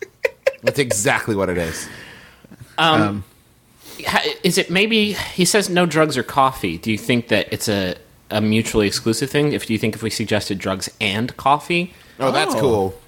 [0.63, 1.89] That's exactly what it is.
[2.79, 6.79] Ha- Is it maybe he says no drugs or coffee?
[6.79, 7.97] Do you think that it's a
[8.31, 9.53] a mutually exclusive thing?
[9.53, 12.61] If do you think if we suggested drugs and coffee, Oh, that's Oh.
[12.61, 13.01] cool.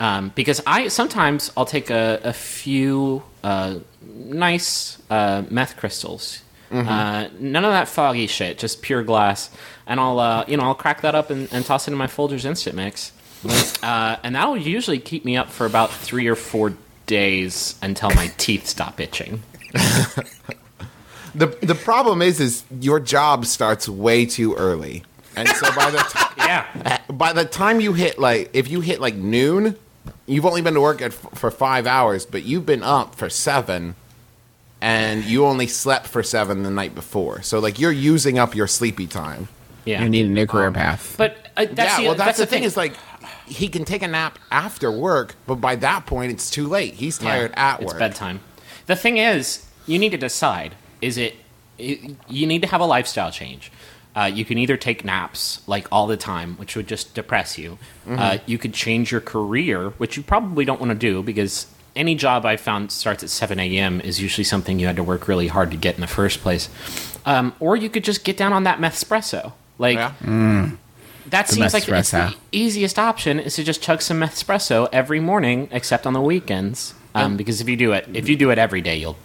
[0.00, 6.42] um, because I sometimes I'll take a, a few uh, nice uh, meth crystals.
[6.72, 9.50] Uh, none of that foggy shit, just pure glass,
[9.86, 12.06] and I'll uh, you know I'll crack that up and, and toss it in my
[12.06, 13.12] Folgers Instant Mix,
[13.82, 16.74] uh, and that'll usually keep me up for about three or four
[17.06, 19.42] days until my teeth stop itching.
[21.34, 25.02] The the problem is is your job starts way too early.
[25.34, 29.00] And so by the time Yeah, by the time you hit like if you hit
[29.00, 29.76] like noon,
[30.26, 33.94] you've only been to work at, for 5 hours, but you've been up for 7
[34.82, 37.40] and you only slept for 7 the night before.
[37.42, 39.48] So like you're using up your sleepy time.
[39.84, 40.02] yeah.
[40.02, 41.14] You need a new career path.
[41.16, 42.58] But uh, that's yeah, the, well, that's, the thing.
[42.60, 42.64] thing.
[42.64, 42.94] Is like
[43.46, 46.94] he can take a nap after work, but by that point it's too late.
[46.94, 47.90] He's tired Yeah, at work.
[47.90, 48.40] it's bedtime.
[48.86, 51.36] The thing is, you need to decide: is it,
[51.78, 53.70] it you need to have a lifestyle change.
[54.14, 57.78] Uh, you can either take naps like all the time, which would just depress you.
[58.06, 58.18] Mm-hmm.
[58.18, 62.14] Uh, you could change your career, which you probably don't want to do because any
[62.14, 64.00] job I found starts at 7 a.m.
[64.00, 66.68] is usually something you had to work really hard to get in the first place.
[67.26, 69.52] Um, or you could just get down on that methspresso.
[69.78, 70.12] Like Yeah.
[71.26, 75.68] that seems like it's the easiest option is to just chug some espresso every morning,
[75.70, 76.94] except on the weekends.
[77.14, 79.16] Um, because if you do it, if you do it every day, you'll,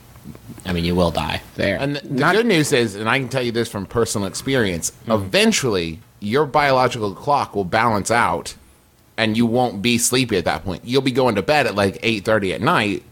[0.66, 1.42] I mean, you will die.
[1.56, 1.78] There.
[1.80, 4.28] And the, the Not- good news is, and I can tell you this from personal
[4.28, 8.56] experience, eventually your biological clock will balance out
[9.18, 10.84] and you won't be sleepy at that point.
[10.86, 13.04] You'll be going to bed at like 8:30 at night,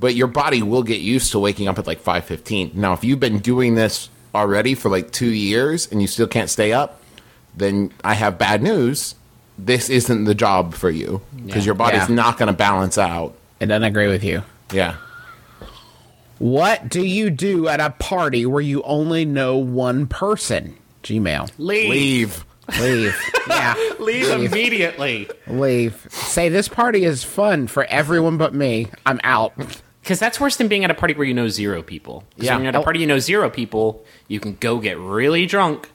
[0.00, 2.74] but your body will get used to waking up at like 5:15.
[2.74, 6.50] Now, if you've been doing this already for like 2 years and you still can't
[6.50, 7.00] stay up,
[7.56, 9.14] then I have bad news.
[9.58, 11.66] This isn't the job for you because Yeah.
[11.70, 12.14] your body's Yeah.
[12.16, 13.34] not going to balance out.
[13.60, 14.42] And I don't agree with you.
[14.72, 14.96] Yeah.
[16.38, 20.74] What do you do at a party where you only know one person?
[21.02, 21.50] Gmail.
[21.56, 22.44] Leave, Leave.
[22.80, 23.16] Leave.
[23.48, 23.74] Yeah.
[23.98, 25.28] leave immediately.
[25.46, 26.06] Leave.
[26.10, 28.88] Say this party is fun for everyone but me.
[29.04, 29.54] I'm out.
[30.02, 32.24] Because that's worse than being at a party where you know zero people.
[32.36, 32.54] Yeah.
[32.54, 35.90] when you're at a party you know zero people, you can go get really drunk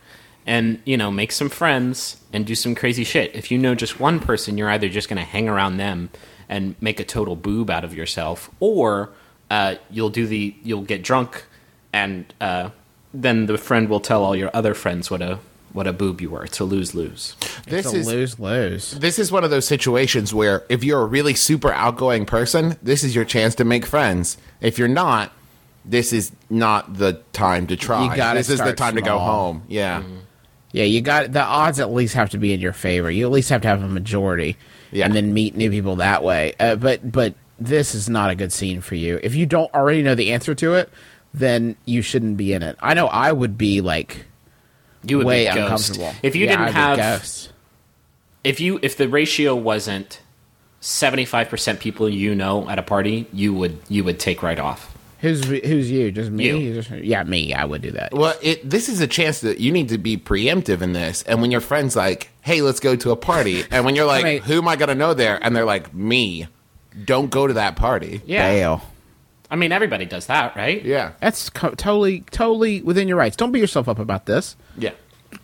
[0.46, 3.34] and you know make some friends and do some crazy shit.
[3.36, 6.10] If you know just one person, you're either just going to hang around them
[6.50, 9.12] and make a total boob out of yourself, or
[9.50, 11.46] uh, you'll do the you'll get drunk
[11.94, 12.70] and uh,
[13.14, 15.40] then the friend will tell all your other friends what a
[15.74, 16.44] what a boob you were.
[16.44, 17.36] It's a lose lose.
[17.68, 18.92] This It's a is lose lose.
[18.92, 23.04] this is one of those situations where if you're a really super outgoing person, this
[23.04, 24.38] is your chance to make friends.
[24.60, 25.32] If you're not,
[25.86, 28.04] this is not the time to try.
[28.10, 29.64] You gotta this is the start time to go home.
[29.68, 30.04] Yeah.
[30.74, 33.12] Yeah, you got the odds at least have to be in your favor.
[33.12, 34.56] You at least have to have a majority,
[34.92, 35.06] Yeah.
[35.06, 36.54] and then meet new people that way.
[36.60, 39.20] Uh, but but this is not a good scene for you.
[39.22, 40.90] If you don't already know the answer to it,
[41.34, 42.78] then you shouldn't be in it.
[42.82, 44.26] I know I would be like
[45.04, 45.58] You would way be ghost.
[45.90, 47.52] uncomfortable if you Yeah, didn't I'd have ghost.
[48.44, 50.20] if you if the ratio wasn't
[50.82, 54.88] 75% people you know at a party you would you would take right off
[55.20, 56.12] Who's who's you?
[56.12, 56.48] Just me?
[56.50, 56.74] You.
[56.82, 57.54] Just- yeah, me.
[57.54, 58.12] I would do that.
[58.12, 61.22] Well, it this is a chance that you need to be preemptive in this.
[61.28, 64.24] And when your friend's like, "Hey, let's go to a party," and when you're like,
[64.32, 64.42] Right.
[64.42, 66.48] "Who am I gonna know there?" and they're like, "Me,"
[67.06, 68.24] don't go to that party.
[68.26, 68.82] yeah Bail.
[69.52, 71.12] I mean everybody does that right Yeah.
[71.22, 73.36] That's co- totally totally within your rights.
[73.36, 74.56] Don't beat yourself up about this.
[74.78, 74.92] Yeah.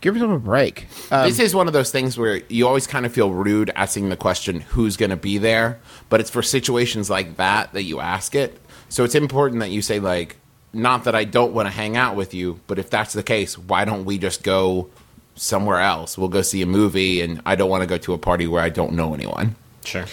[0.00, 0.86] Give yourself a break.
[1.10, 4.10] Um, this is one of those things where you always kind of feel rude asking
[4.10, 5.78] the question, who's going to be there?
[6.10, 8.60] But it's for situations like that that you ask it.
[8.90, 10.36] So it's important that you say, like,
[10.74, 13.56] not that I don't want to hang out with you, but if that's the case,
[13.56, 14.90] why don't we just go
[15.36, 16.18] somewhere else?
[16.18, 18.62] We'll go see a movie, and I don't want to go to a party where
[18.62, 19.56] I don't know anyone.
[19.84, 20.04] sure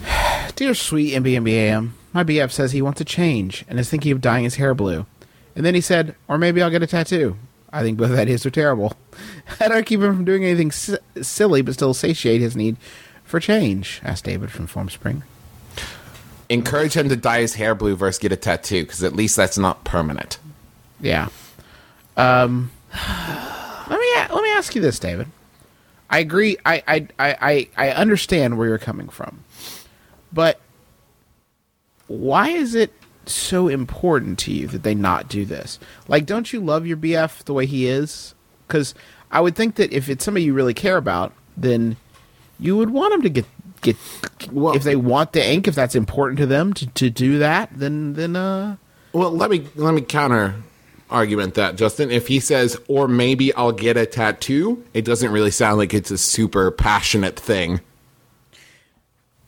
[0.56, 4.44] Dear sweet MBMBAM, my BF says he wants a change and is thinking of dyeing
[4.44, 5.06] his hair blue.
[5.54, 7.36] And then he said, or maybe I'll get a tattoo.
[7.72, 8.94] I think both ideas are terrible.
[9.44, 12.76] How do I keep him from doing anything si- silly but still satiate his need
[13.24, 14.00] for change?
[14.04, 15.22] asked David from Formspring.
[16.48, 19.58] Encourage him to dye his hair blue versus get a tattoo, because at least that's
[19.58, 20.38] not permanent.
[20.98, 21.28] Yeah.
[22.16, 22.70] Um,
[23.90, 25.26] let me a- let me ask you this, David.
[26.08, 26.56] I agree.
[26.64, 29.44] I, I, I I understand where you're coming from,
[30.32, 30.58] but
[32.08, 32.92] why is it
[33.26, 35.78] so important to you that they not do this?
[36.08, 38.34] Like, don't you love your BF the way he is?
[38.66, 38.94] Because
[39.30, 41.96] I would think that if it's somebody you really care about, then
[42.58, 43.46] you would want him to get
[43.80, 43.96] get.
[44.50, 47.70] Well- if they want the ink, if that's important to them to, to do that,
[47.74, 48.76] then then uh
[49.12, 50.54] Well, let me let me counter
[51.10, 52.10] argument that Justin.
[52.10, 56.10] If he says, "Or maybe I'll get a tattoo," it doesn't really sound like it's
[56.10, 57.80] a super passionate thing.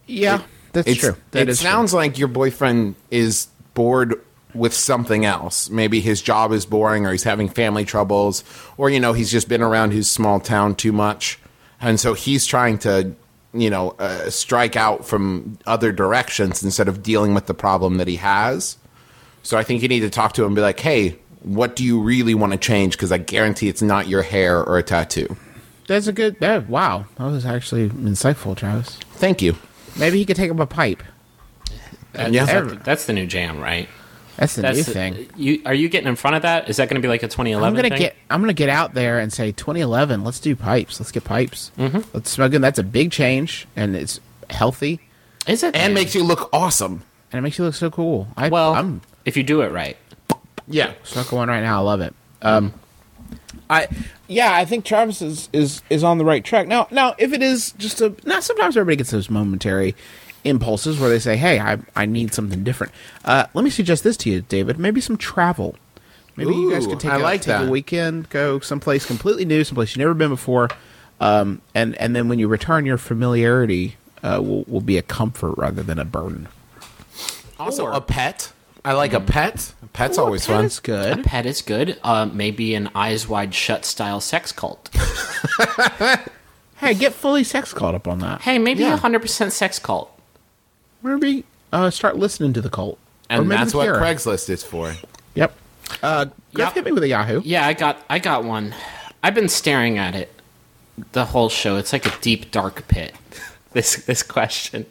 [0.06, 0.42] Yeah,
[0.72, 1.16] that's It's, true.
[1.32, 1.68] That it is true.
[1.70, 4.14] sounds like your boyfriend is bored
[4.54, 5.70] with something else.
[5.70, 8.42] Maybe his job is boring, or he's having family troubles,
[8.76, 11.38] or you know he's just been around his small town too much,
[11.80, 13.14] and so he's trying to
[13.52, 18.08] you know uh, strike out from other directions instead of dealing with the problem that
[18.08, 18.76] he has.
[19.42, 21.84] So I think you need to talk to him and be like, "Hey, what do
[21.84, 22.92] you really want to change?
[22.96, 25.36] Because I guarantee it's not your hair or a tattoo."
[25.86, 26.38] That's a good.
[26.40, 28.96] That, wow, that was actually insightful, Travis.
[29.14, 29.56] Thank you.
[30.01, 31.03] Maybe he could take up a pipe.
[32.12, 32.42] That- Yeah.
[32.42, 33.88] is that- that's the new jam, right?
[34.36, 35.26] That's the That's new the- thing.
[35.36, 36.68] You are you getting in front of that?
[36.70, 37.98] Is that going to be like a 2011 I'm gonna thing?
[38.07, 38.16] get.
[38.30, 40.24] I'm gonna get out there and say 2011.
[40.24, 40.98] Let's do pipes.
[40.98, 41.70] Let's get pipes.
[41.78, 42.01] Mm-hmm.
[42.14, 42.62] Let's smoke them.
[42.62, 45.01] That's a big change, and it's healthy,
[45.46, 45.76] Is it?
[45.76, 47.03] And makes you look awesome.
[47.30, 48.28] and it makes you look so cool.
[48.36, 49.96] I, well, I'm if you do it right.
[50.66, 50.92] Yeah.
[51.05, 51.80] smoking one right now.
[51.80, 52.14] I love it.
[52.40, 52.72] Um,
[53.68, 53.88] I
[54.31, 56.68] yeah, I think Travis is, is is on the right track.
[56.68, 59.97] Now now if it is just a now sometimes everybody gets those momentary
[60.45, 62.93] impulses where they say, Hey, I I need something different.
[63.24, 64.78] Uh, let me suggest this to you, David.
[64.78, 65.74] Maybe some travel.
[66.37, 67.68] Maybe you guys could take, I a, like take that.
[67.68, 70.70] a weekend, go someplace completely new, someplace you've never been before,
[71.20, 75.55] um, and and then when you return, your familiarity uh, will will be a comfort
[75.59, 76.49] rather than a burden.
[77.59, 78.53] Also, a pet.
[78.85, 79.74] I like a pet.
[79.83, 80.64] A pet's Ooh, a always pet fun.
[80.64, 81.18] is good.
[81.18, 81.99] A pet is good.
[82.03, 84.89] Uh, maybe an eyes wide shut style sex cult.
[86.76, 88.41] Hey, get fully sex caught up on that.
[88.41, 88.97] Hey, maybe a Yeah.
[88.99, 90.18] 100% sex cult.
[91.03, 92.99] Maybe uh, start listening to the cult.
[93.28, 94.95] Or And that's what Craigslist is for.
[95.35, 95.55] Yep.
[96.03, 96.24] Uh,
[96.55, 96.74] Griff Yep.
[96.76, 97.43] hit me with a Yahoo.
[97.45, 98.74] Yeah, I got I got one.
[99.22, 100.33] I've been staring at it
[101.12, 101.76] the whole show.
[101.76, 103.14] It's like a deep dark pit.
[103.72, 104.87] This this question.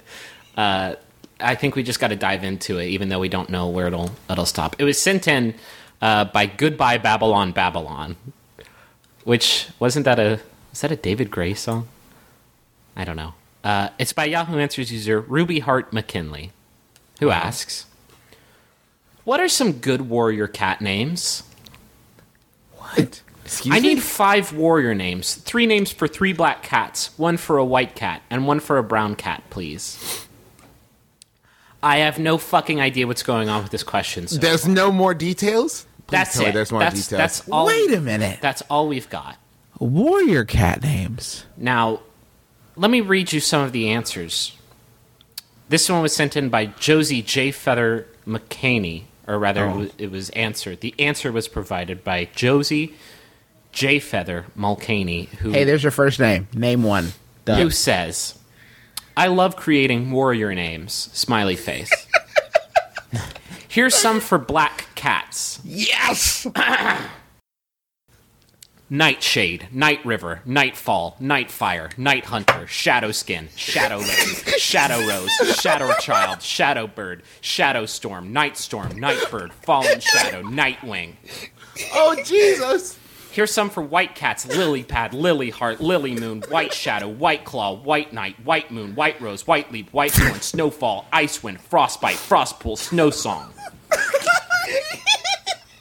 [0.55, 0.93] Uh,
[1.39, 3.87] I think we just got to dive into it, even though we don't know where
[3.87, 4.75] it'll it'll stop.
[4.79, 5.55] It was sent in
[6.01, 8.15] uh, by Goodbye Babylon Babylon,
[9.23, 10.39] which wasn't that a
[10.71, 11.87] was that a David Gray song?
[12.95, 13.33] I don't know.
[13.63, 16.51] Uh, it's by Yahoo Answers user Ruby Hart McKinley,
[17.19, 17.85] who asks,
[19.23, 21.43] "What are some good warrior cat names?"
[22.77, 23.21] What?
[23.45, 23.95] Excuse I me?
[23.95, 25.33] need five warrior names.
[25.35, 28.83] Three names for three black cats, one for a white cat, and one for a
[28.83, 30.27] brown cat, please.
[31.81, 34.27] I have no fucking idea what's going on with this question.
[34.27, 35.85] So There's no more details.
[36.07, 36.53] Please that's tell me it.
[36.53, 37.19] There's more that's, details.
[37.19, 37.67] That's all.
[37.67, 38.39] Wait a minute.
[38.41, 39.37] That's all we've got.
[39.79, 41.45] Warrior cat names.
[41.55, 42.01] Now,
[42.75, 44.57] let me read you some of the answers.
[45.69, 47.51] This one was sent in by Josie J.
[47.51, 49.73] Feather McCaney, or rather, Oh.
[49.73, 50.81] it, was, it was answered.
[50.81, 52.95] The answer was provided by Josie
[53.71, 53.99] J.
[53.99, 56.47] Feather Mulcahy, who Hey, there's your first name.
[56.53, 57.13] Name one.
[57.45, 57.61] Done.
[57.61, 58.37] who says,
[59.19, 61.09] I love creating warrior names.
[61.11, 61.91] Smiley face.
[63.67, 66.47] Here's some for black cats Yes.
[68.89, 76.41] Nightshade, Night River, Nightfall, Nightfire, Night Hunter, Shadow Skin, Shadow Rose, Shadow Rose, Shadow Child,
[76.41, 81.15] Shadow Bird, Shadow Storm, Night Storm, Nightbird, Fallen Shadow, Nightwing.
[81.93, 82.97] oh Jesus!
[83.39, 87.73] Here's some for white cats Lily Pad, Lily Heart, Lily Moon, White Shadow, White Claw,
[87.73, 92.77] White Knight, White Moon, White Rose, White Leap, White Thorn, Snowfall, ice wind, Frostbite, Frostpool,
[92.77, 93.53] Snow Song.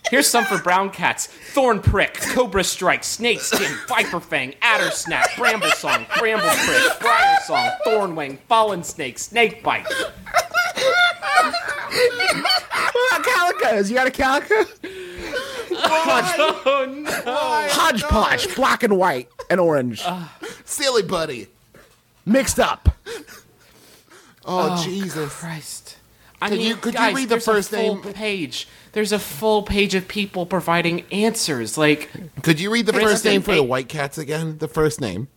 [0.09, 5.27] Here's some for brown cats Thorn Prick, Cobra Strike, Snake Skin, Viper Fang, Adder Snap,
[5.37, 9.85] Bramble Song, Bramble Prick, Briar Song, Thorn Wing, Fallen Snake, Snake Bite.
[12.93, 13.91] What about calicos?
[13.91, 14.65] You got a calico?
[15.81, 17.69] Oh no!
[17.71, 20.05] Hodgepodge, black and white and orange,
[20.65, 21.49] Silly buddy.
[22.27, 22.89] mixed up.
[24.45, 25.33] Oh, Jesus!
[25.35, 25.97] Christ.
[26.41, 28.13] I Could mean, you- could you read the first full name?
[28.15, 28.69] page.
[28.93, 31.77] There's a full page of people providing answers.
[31.77, 32.11] Like,
[32.43, 34.59] Could you read the first name for the white cats again?
[34.59, 35.29] The first name.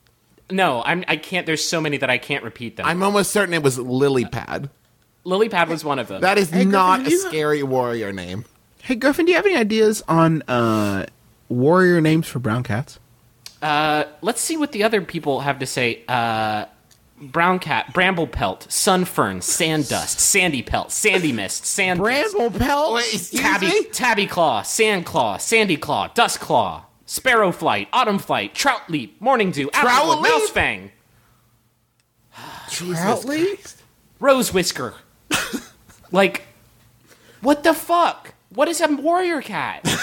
[0.50, 1.04] no, I'm.
[1.08, 1.46] I can't.
[1.46, 2.86] There's so many that I can't repeat them.
[2.86, 4.70] I'm almost certain it was Lily Pad.
[5.24, 6.22] Lily Pad was one of them.
[6.22, 8.46] That is Hey, not Griffin, a you- scary warrior name.
[8.84, 11.06] Hey, Griffin, do you have any ideas on uh,
[11.52, 12.99] warrior names for brown cats?
[13.62, 16.04] uh, let's see what the other people have to say.
[16.08, 16.66] Uh,
[17.22, 22.95] brown cat, bramble pelt, sun fern, sand dust, sandy pelt, sandy mist, sand Bramble pelt.
[22.95, 23.84] Wait, tabby, me?
[23.86, 29.52] tabby claw, sand claw, sandy claw, dust claw, sparrow flight, autumn flight, trout leap, morning
[29.52, 30.32] dew, applewood, leap?
[30.32, 30.91] mouse fang.
[32.70, 33.45] Jesus Troutly?
[33.56, 33.84] Christ.
[34.20, 34.95] Rose Whisker.
[36.12, 36.43] like,
[37.41, 38.31] what the fuck?
[38.54, 39.88] What is a warrior cat?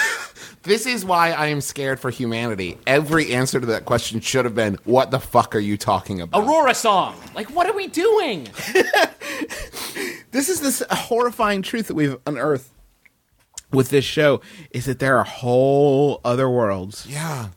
[0.65, 2.77] This is why I am scared for humanity.
[2.87, 6.45] Every answer to that question should have been, "What the fuck are you talking about?"
[6.45, 7.15] Aurora song.
[7.35, 8.49] Like, what are we doing?
[10.31, 12.69] This is this horrifying truth that we've unearthed.
[13.73, 14.41] with this show
[14.71, 17.07] is that there are whole other worlds.
[17.09, 17.49] Yeah.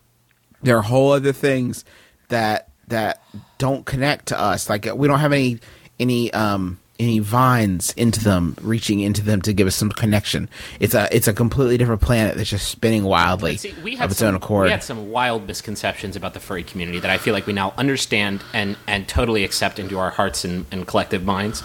[0.62, 1.84] There are whole other things
[2.30, 3.22] that that
[3.58, 4.70] don't connect to us.
[4.70, 5.60] Like we don't have any
[6.00, 10.50] any um any vines into them, reaching into them to give us some connection.
[10.80, 14.20] It's a it's a completely different planet that's just spinning wildly See, we of its
[14.20, 14.66] some, own accord.
[14.66, 17.74] We had some wild misconceptions about the furry community that I feel like we now
[17.78, 21.64] understand and, and totally accept into our hearts and, and collective minds.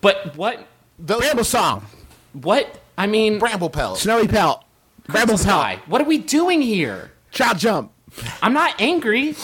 [0.00, 0.66] But what
[0.98, 1.86] Those Bramble song,
[2.32, 4.64] what I mean, bramble pelt, snowy pelt,
[5.06, 7.12] Bramble Sky, pelt, what are we doing here?
[7.30, 7.92] child jump.
[8.42, 9.34] I'm not angry.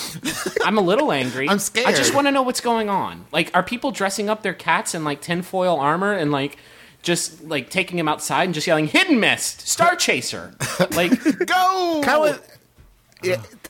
[0.64, 1.48] I'm a little angry.
[1.50, 1.86] I'm scared.
[1.86, 3.26] I just want to know what's going on.
[3.32, 6.56] Like, are people dressing up their cats in like tinfoil armor and like
[7.02, 10.54] just like taking them outside and just yelling "Hidden Mist, Star Chaser"?
[10.92, 11.12] Like,
[11.46, 12.02] Go.
[12.04, 12.42] Kind of.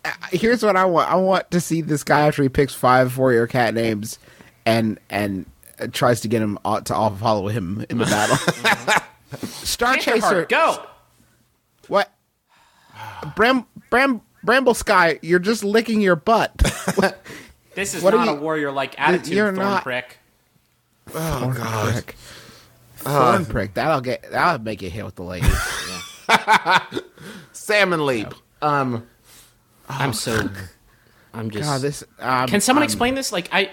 [0.04, 1.10] Uh, here's what I want.
[1.10, 4.18] I want to see this guy after he picks five warrior cat names,
[4.66, 5.46] and and
[5.80, 8.36] uh, tries to get him all, to all follow him in the battle.
[9.48, 10.84] Star Chaser, go.
[11.88, 12.12] What?
[13.36, 16.52] Bram Bram Bramble Sky, you're just licking your butt.
[17.74, 20.16] This is What are not a warrior-like attitude, you're Thorn not- Prick.
[21.14, 21.92] oh God.
[21.92, 22.16] Prick.
[22.96, 23.74] Thorn prick.
[23.74, 24.24] That'll get.
[24.30, 25.54] That'll make you hit with the ladies.
[27.52, 28.28] Salmon leap.
[28.62, 29.06] Um.
[29.88, 30.48] I'm so.
[31.34, 31.64] I'm just.
[31.68, 32.02] God, this.
[32.18, 33.30] Um, Can someone I'm- explain this?
[33.30, 33.70] Like, I.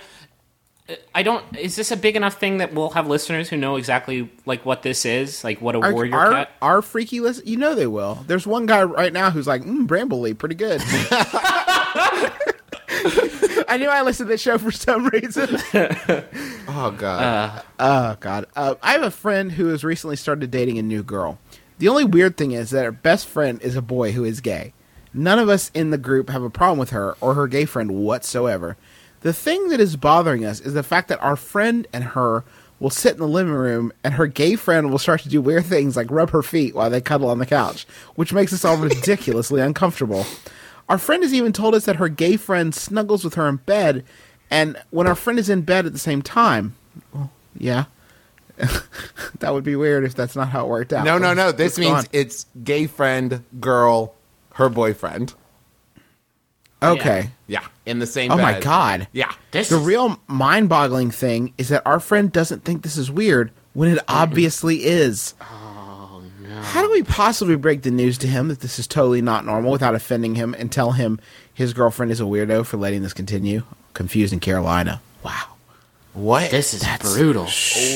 [1.15, 1.43] I don't.
[1.57, 4.83] Is this a big enough thing that we'll have listeners who know exactly like what
[4.83, 6.51] this is, like what a Our, warrior our, cat?
[6.61, 8.23] our freaky list, you know they will.
[8.27, 10.81] There's one guy right now who's like, mm, Bramble Leap, pretty good.
[13.67, 15.57] I knew I listened to this show for some reason.
[16.67, 17.63] Oh God.
[17.79, 18.47] Oh God!
[18.55, 21.37] Uh, I have a friend who has recently started dating a new girl.
[21.77, 24.73] The only weird thing is that her best friend is a boy who is gay.
[25.13, 27.91] None of us in the group have a problem with her or her gay friend
[27.91, 28.75] whatsoever.
[29.25, 32.43] The thing that is bothering us is the fact that our friend and her
[32.79, 35.65] will sit in the living room and her gay friend will start to do weird
[35.65, 38.77] things like rub her feet while they cuddle on the couch, which makes us all
[38.77, 40.27] ridiculously uncomfortable.
[40.87, 44.05] Our friend has even told us that her gay friend snuggles with her in bed,
[44.51, 46.75] and when our friend is in bed at the same time,
[47.11, 47.85] well, yeah,
[49.39, 51.03] that would be weird if that's not how it worked out.
[51.03, 51.51] no, no, no.
[51.51, 52.05] This means on.
[52.13, 54.13] it's gay friend, girl,
[54.53, 55.33] her boyfriend.
[56.91, 57.29] Okay.
[57.47, 58.31] Yeah, in the same.
[58.31, 59.07] Oh my god.
[59.11, 59.31] Yeah.
[59.51, 63.51] This The is- real mind-boggling thing is that our friend doesn't think this is weird
[63.73, 65.33] when it obviously is.
[65.41, 66.61] Oh no.
[66.61, 69.71] How do we possibly break the news to him that this is totally not normal
[69.71, 71.19] without offending him and tell him
[71.53, 73.63] his girlfriend is a weirdo for letting this continue?
[73.93, 75.01] Confused in Carolina.
[75.23, 75.43] Wow.
[76.13, 76.49] What?
[76.49, 77.43] This is brutal.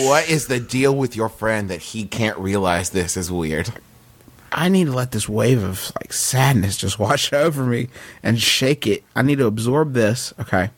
[0.08, 3.72] What is the deal with your friend that he can't realize this is weird?
[4.52, 7.90] I need to let this wave of like sadness just wash over me
[8.24, 9.04] and shake it.
[9.16, 10.34] I need to absorb this.
[10.40, 10.70] Okay.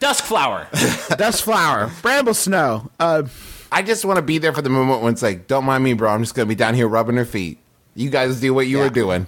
[0.00, 0.68] Dusk flower.
[1.16, 2.90] Dust flower, bramble snow.
[3.00, 3.24] Uh,
[3.72, 5.92] I just want to be there for the moment when it's like, don't mind me,
[5.92, 6.10] bro.
[6.10, 7.58] I'm just gonna be down here rubbing her feet.
[7.96, 8.84] You guys do what you Yeah.
[8.84, 9.26] were doing.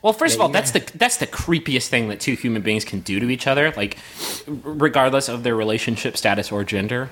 [0.00, 3.00] Well, first of all, that's the that's the creepiest thing that two human beings can
[3.00, 3.98] do to each other, like
[4.46, 7.10] regardless of their relationship status or gender.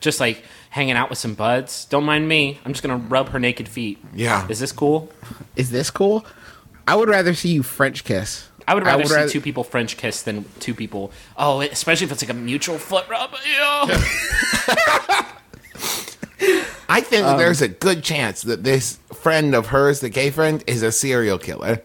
[0.00, 0.42] Just like
[0.74, 1.84] hanging out with some buds.
[1.84, 2.58] Don't mind me.
[2.64, 3.98] I'm just gonna rub her naked feet.
[4.12, 4.44] Yeah.
[4.48, 5.08] Is this cool?
[5.54, 6.26] is this cool?
[6.88, 8.48] I would rather see you French kiss.
[8.66, 11.12] I would rather see two people French kiss than two people.
[11.36, 13.30] Oh, especially if it's like a mutual foot rub.
[16.88, 20.62] I think Um, there's a good chance that this friend of hers, the gay friend,
[20.66, 21.82] is a serial killer.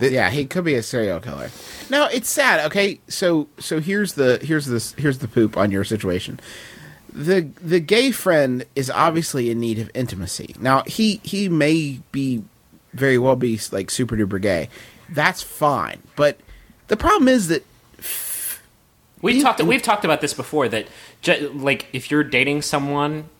[0.00, 1.50] Yeah, he could be a serial killer.
[1.88, 2.66] No, it's sad.
[2.66, 6.40] Okay, so so here's the here's this here's the poop on your situation.
[7.14, 10.56] The the gay friend is obviously in need of intimacy.
[10.58, 12.42] Now he he may be
[12.92, 14.68] very well be like super duper gay.
[15.08, 16.38] That's fine, but
[16.88, 17.64] the problem is that
[19.24, 19.62] We've talked.
[19.62, 20.68] We've talked about this before.
[20.68, 20.86] That
[21.54, 23.30] like if you're dating someone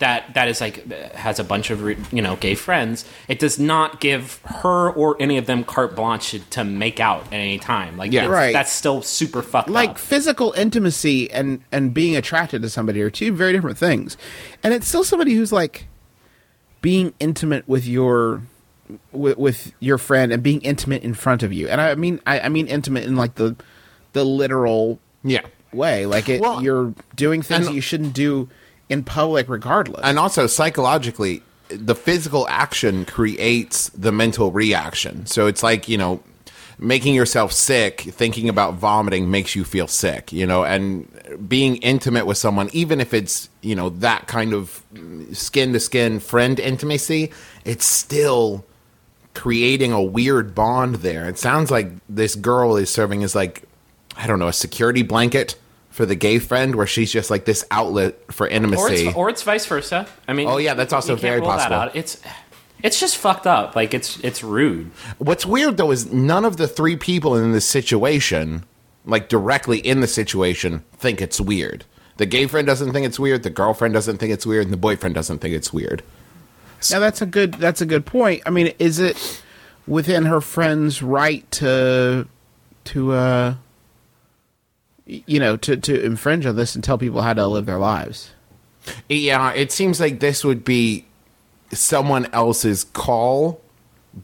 [0.00, 4.00] that that is like has a bunch of you know gay friends, it does not
[4.00, 7.96] give her or any of them carte blanche to make out at any time.
[7.96, 8.26] Like Yeah.
[8.26, 8.52] Right.
[8.52, 9.74] That's still super fucked up.
[9.74, 9.98] like up.
[9.98, 14.16] physical intimacy and and being attracted to somebody are two very different things
[14.62, 15.86] and it's still somebody who's like
[16.82, 18.42] being intimate with your
[19.12, 22.40] with, with your friend and being intimate in front of you and i mean I,
[22.40, 23.54] I mean intimate in like the
[24.14, 25.42] the literal Yeah.
[25.72, 28.48] way like it Well, you're doing things that you shouldn't do
[28.90, 35.24] in public regardless And also psychologically, the physical action creates the mental reaction.
[35.26, 36.20] So it's like, you know,
[36.78, 41.06] making yourself sick, thinking about vomiting makes you feel sick, you know, and
[41.48, 44.82] being intimate with someone, even if it's, you know, that kind of
[45.32, 47.30] skin to skin friend intimacy,
[47.64, 48.64] it's still
[49.34, 51.28] creating a weird bond there.
[51.28, 53.62] It sounds like this girl is serving as like,
[54.16, 55.54] I don't know, a security blanket
[55.90, 59.08] for the gay friend where she's just like this outlet for or intimacy.
[59.08, 60.06] it's, or it's vice versa.
[60.28, 61.76] I mean, Oh, yeah, that's also you can't very rule that possible.
[61.76, 61.96] out.
[61.96, 62.20] It's
[62.82, 63.76] It's just fucked up.
[63.76, 64.90] Like it's it's rude.
[65.18, 68.64] What's weird though is none of the three people in this situation,
[69.04, 71.84] like directly in the situation, think it's weird.
[72.16, 73.42] The gay friend doesn't think it's weird.
[73.42, 76.02] The girlfriend doesn't think it's weird, and the boyfriend doesn't think it's weird.
[76.90, 78.42] Now that's a good that's a good point.
[78.46, 79.42] I mean, is it
[79.86, 82.26] within her friend's right to
[82.84, 83.56] to uh y-
[85.26, 88.30] you know to to infringe on this and tell people how to live their lives?
[89.08, 91.04] Yeah, it seems like this would be
[91.72, 93.60] someone else's call,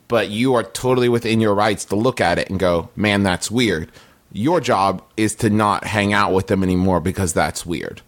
[0.09, 3.51] but you are totally within your rights to look at it and go, "Man, that's
[3.51, 3.91] weird."
[4.33, 8.03] Your job is to not hang out with them anymore because that's weird.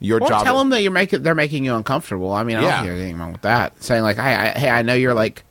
[0.00, 2.32] Your Or job tell them that you're making they're making you uncomfortable.
[2.32, 2.76] I mean, I Yeah.
[2.76, 3.82] don't hear anything wrong with that.
[3.82, 5.42] Saying like, "Hey, I, hey, I know you're like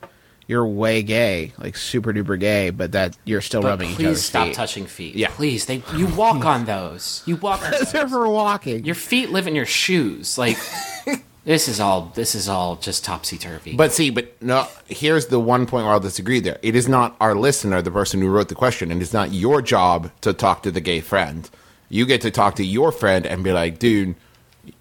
[0.48, 4.00] you're way gay, like super duper gay, but that you're still But rubbing each other's
[4.00, 4.08] feet.
[4.14, 5.16] please stop touching feet.
[5.16, 5.30] Yeah.
[5.30, 5.66] Please.
[5.66, 7.24] They you walk on those.
[7.26, 7.92] You walk on those.
[7.92, 8.84] They're for walking.
[8.86, 10.38] your feet live in your shoes.
[10.38, 10.58] Like
[11.46, 13.76] this is all this is all just topsy turvy.
[13.76, 16.60] But see, but no, here's the one point where I'll disagree there.
[16.62, 19.62] It is not our listener, the person who wrote the question, and it's not your
[19.62, 21.50] job to talk to the gay friend.
[21.90, 24.16] You get to talk to your friend and be like, dude,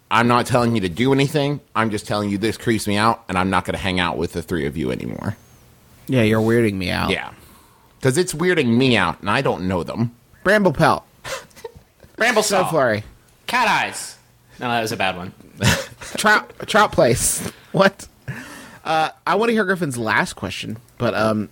[0.09, 1.59] I'm not telling you to do anything.
[1.75, 4.17] I'm just telling you this creeps me out, and I'm not going to hang out
[4.17, 5.37] with the three of you anymore.
[6.07, 7.09] Yeah, you're weirding me out.
[7.09, 7.31] Yeah.
[7.99, 10.13] Because it's weirding me out, and I don't know them.
[10.43, 11.03] Bramble pelt,
[12.17, 12.69] Bramble saw.
[12.69, 13.03] flurry,
[13.47, 14.17] Cat eyes.
[14.59, 15.33] No, that was a bad one.
[16.17, 17.51] trout, trout place.
[17.73, 18.07] What?
[18.83, 21.49] Uh, I want to hear Griffin's last question, but um,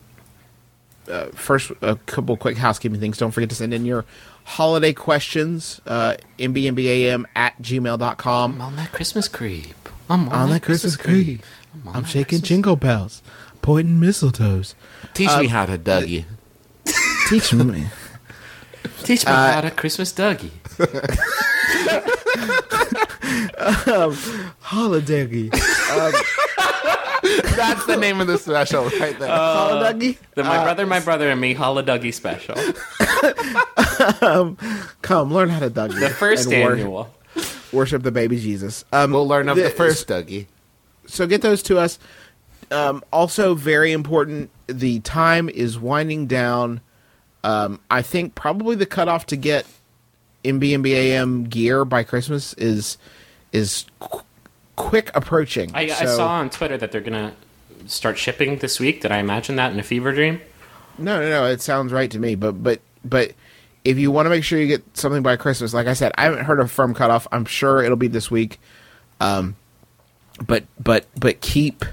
[1.10, 3.18] uh, first a couple quick housekeeping things.
[3.18, 4.06] Don't forget to send in your
[4.44, 5.82] holiday questions.
[5.88, 8.54] Uh, mbmbam at gmail.com.
[8.54, 9.74] I'm on that Christmas creep.
[10.12, 11.42] I'm on, On that that Christmas creep.
[11.88, 13.24] on I'm that shaking Christmas- jingle bells,
[13.62, 14.74] pointing mistletoes.
[15.14, 16.26] Teach Um, me how to Dougie.
[17.30, 17.86] Teach me.
[19.04, 20.52] Teach Uh, me how to Christmas Dougie.
[24.60, 25.50] Holiday.
[27.56, 29.30] That's the name of the special right there.
[29.30, 30.18] Holiday.
[30.36, 32.56] The My Brother, My Brother, and Me Holla Dougie special.
[35.02, 36.00] Come, learn how to Dougie.
[36.00, 37.14] The first annual.
[37.72, 38.86] worship the baby Jesus.
[38.92, 40.48] Um, we'll learn of the this- first Dougie.
[41.06, 42.00] so get those to us.
[42.72, 44.50] Um, also, very important.
[44.68, 46.82] The time is winding down.
[47.44, 49.66] Um, I think probably the cutoff to get
[50.44, 52.98] MBMBAM gear by Christmas is
[53.52, 54.22] is qu-
[54.76, 55.72] quick approaching.
[55.74, 57.34] I, I saw on Twitter that they're gonna
[57.88, 59.02] start shipping this week.
[59.02, 60.40] Did I imagine that in a fever dream?
[60.98, 61.46] No, no, no.
[61.46, 62.36] It sounds right to me.
[62.36, 63.34] But but but
[63.84, 66.24] if you want to make sure you get something by Christmas, like I said, I
[66.24, 67.28] haven't heard of firm cutoff.
[67.32, 68.60] I'm sure it'll be this week.
[69.20, 69.56] Um,
[70.46, 71.86] but but but keep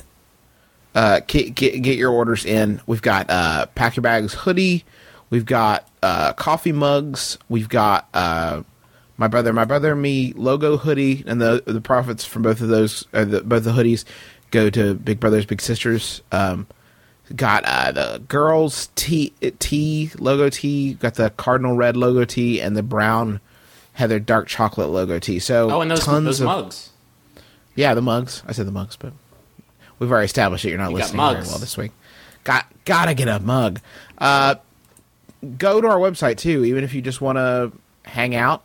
[0.98, 2.80] uh get get, get your orders in.
[2.86, 4.84] We've got uh pack your bags hoodie.
[5.30, 7.38] We've got uh coffee mugs.
[7.48, 8.62] We've got uh
[9.16, 12.68] my brother, my brother, and me logo hoodie, and the the profits from both of
[12.68, 14.04] those, uh, the, both the hoodies,
[14.50, 16.22] go to Big Brothers Big Sisters.
[16.30, 16.66] Um,
[17.34, 22.76] got uh, the girls T T logo tee, got the cardinal red logo tee, and
[22.76, 23.40] the brown
[23.92, 25.40] heather dark chocolate logo tee.
[25.40, 26.90] So Oh, and those tons those of, mugs.
[27.74, 28.42] yeah, the mugs.
[28.46, 29.12] I said the mugs, but
[29.98, 31.92] we've already established that you're not You listening very well this week.
[32.44, 33.80] Got gotta get a mug.
[34.18, 34.56] Uh,
[35.56, 37.72] go to our website too, even if you just want to
[38.04, 38.62] hang out.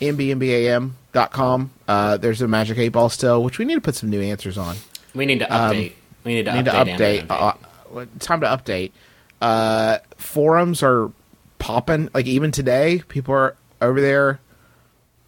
[0.00, 1.70] mbmbam.com.
[1.88, 4.58] Uh, there's a magic eight ball still, which we need to put some new answers
[4.58, 4.76] on.
[5.14, 5.92] We need to update.
[6.24, 7.26] we need to Um, Need to update.
[7.26, 7.56] update.
[8.00, 8.90] Uh, time to update.
[9.40, 11.10] Uh, forums are
[11.58, 12.08] popping.
[12.14, 14.40] Like even today, people are over there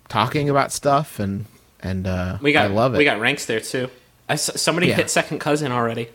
[0.08, 1.44] talking about stuff, and
[1.80, 2.64] and uh, we got.
[2.64, 2.98] I love it.
[2.98, 3.88] We got ranks there too.
[4.28, 4.96] I s somebody Yeah.
[4.96, 6.08] hit second cousin already.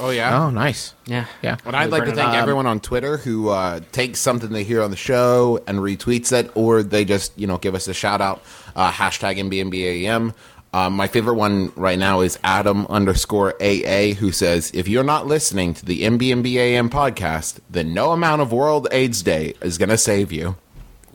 [0.00, 0.44] Oh, yeah?
[0.44, 0.94] oh, nice.
[1.06, 1.24] Yeah.
[1.42, 1.56] Yeah.
[1.64, 2.34] Well, I'd like to thank up.
[2.36, 6.52] everyone on Twitter who uh, takes something they hear on the show and retweets it,
[6.54, 8.42] or they just you know give us a shout out.
[8.76, 10.34] Uh, hashtag MBMBAM.
[10.72, 15.26] Um, my favorite one right now is Adam underscore AA, who says, "If you're not
[15.26, 19.98] listening to the MBMBAM podcast, then no amount of World AIDS Day is going to
[19.98, 20.56] save you."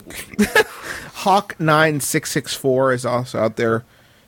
[1.24, 3.86] Hawk nine six six four is also out there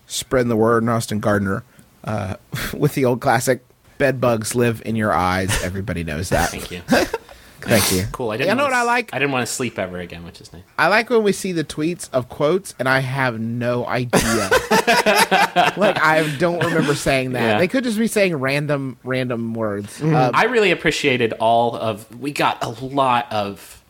[0.07, 0.83] spreading the word.
[0.83, 1.63] And Austin Gardner
[2.05, 2.35] uh,
[2.73, 3.65] with the old classic.
[3.97, 5.63] Bed bugs live in your eyes.
[5.63, 6.49] Everybody knows that.
[6.49, 6.81] Thank you.
[7.61, 8.03] Thank you.
[8.11, 8.31] Cool.
[8.31, 8.49] I didn't.
[8.49, 9.13] You know what to, what I s- like?
[9.13, 10.61] I didn't want to sleep ever again, which is nice.
[10.77, 14.21] I like when we see the tweets of quotes and I have no idea.
[15.77, 17.41] like I don't remember saying that.
[17.41, 17.57] Yeah.
[17.57, 20.01] They could just be saying random random words.
[20.01, 22.19] Um, I really appreciated all of.
[22.19, 23.83] We got a lot of,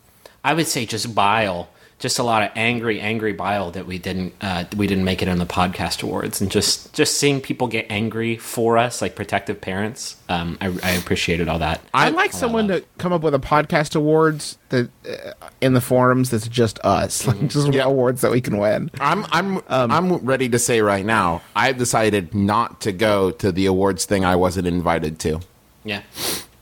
[0.44, 1.70] I would say, just bile,
[2.06, 5.28] just a lot of angry, angry bile that we didn't uh, we didn't make it
[5.28, 9.60] on the podcast awards, and just just seeing people get angry for us, like protective
[9.60, 10.16] parents.
[10.30, 11.82] Um, I, I appreciated all that.
[11.96, 15.32] I'd like someone to come up with a podcast awards that uh,
[15.62, 17.86] in the forums that's just us, like just Yeah.
[17.86, 18.92] awards that we can win.
[19.00, 21.42] I'm I'm I'm ready to say right now.
[21.56, 25.40] I've decided not to go to the awards thing I wasn't invited to.
[25.84, 26.04] Yeah.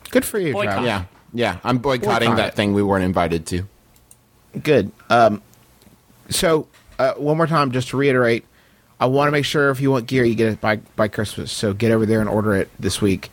[0.09, 0.83] Good for you, Boycott.
[0.83, 0.87] Travis.
[0.87, 1.59] Yeah, yeah.
[1.65, 3.67] I'm boycotting Boycott that thing we weren't invited to.
[4.61, 4.91] Good.
[5.09, 5.41] Um,
[6.29, 6.67] so
[6.99, 8.45] uh, one more time, just to reiterate,
[8.99, 11.51] I want to make sure if you want gear, you get it by by Christmas.
[11.51, 13.31] So get over there and order it this week.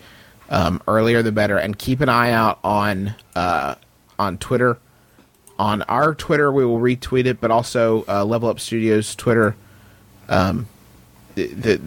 [0.48, 3.76] Um, earlier the better, and keep an eye out on uh,
[4.18, 4.78] on Twitter.
[5.58, 9.54] On our Twitter, we will retweet it, but also uh, Level Up Studios Twitter.
[10.28, 10.66] Um,
[11.36, 11.80] th- th-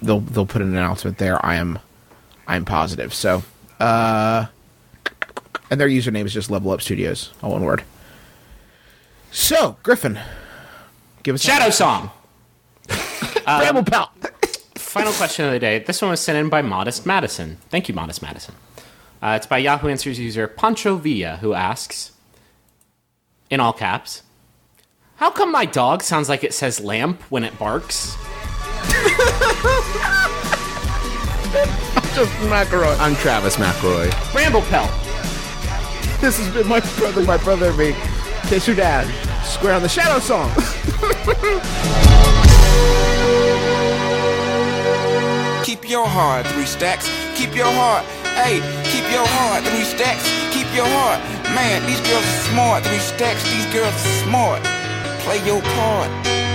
[0.00, 1.44] they'll they'll put an announcement there.
[1.44, 1.78] I am
[2.46, 3.12] I'm positive.
[3.12, 3.42] So,
[3.80, 4.46] uh,
[5.70, 7.82] and their username is just Level Up Studios, all one word.
[9.36, 10.18] So, Griffin,
[11.22, 12.10] give us Shadow Song.
[13.44, 14.08] Bramble Pelt.
[14.76, 15.78] Final question of the day.
[15.78, 17.58] This one was sent in by Modest Madison.
[17.68, 18.54] Thank you, Modest Madison.
[19.22, 22.12] Uh, it's by Yahoo Answers user Pancho Villa, who asks,
[23.50, 24.22] in all caps,
[25.16, 28.14] How come my dog sounds like it says lamp when it barks?
[32.14, 32.98] Justin McElroy.
[32.98, 34.32] I'm Travis McElroy.
[34.32, 34.90] Bramble Pelt.
[36.22, 37.94] This has been my brother, my brother, and me.
[38.48, 39.25] Kiss your dad.
[39.46, 40.50] Square on the Shadow Song.
[45.64, 47.08] Keep your heart, three stacks.
[47.36, 48.04] Keep your heart.
[48.36, 50.24] Hey, keep your heart, three stacks.
[50.54, 51.20] Keep your heart.
[51.54, 53.42] Man, these girls are smart, three stacks.
[53.50, 54.62] These girls are smart.
[55.24, 56.45] Play your part.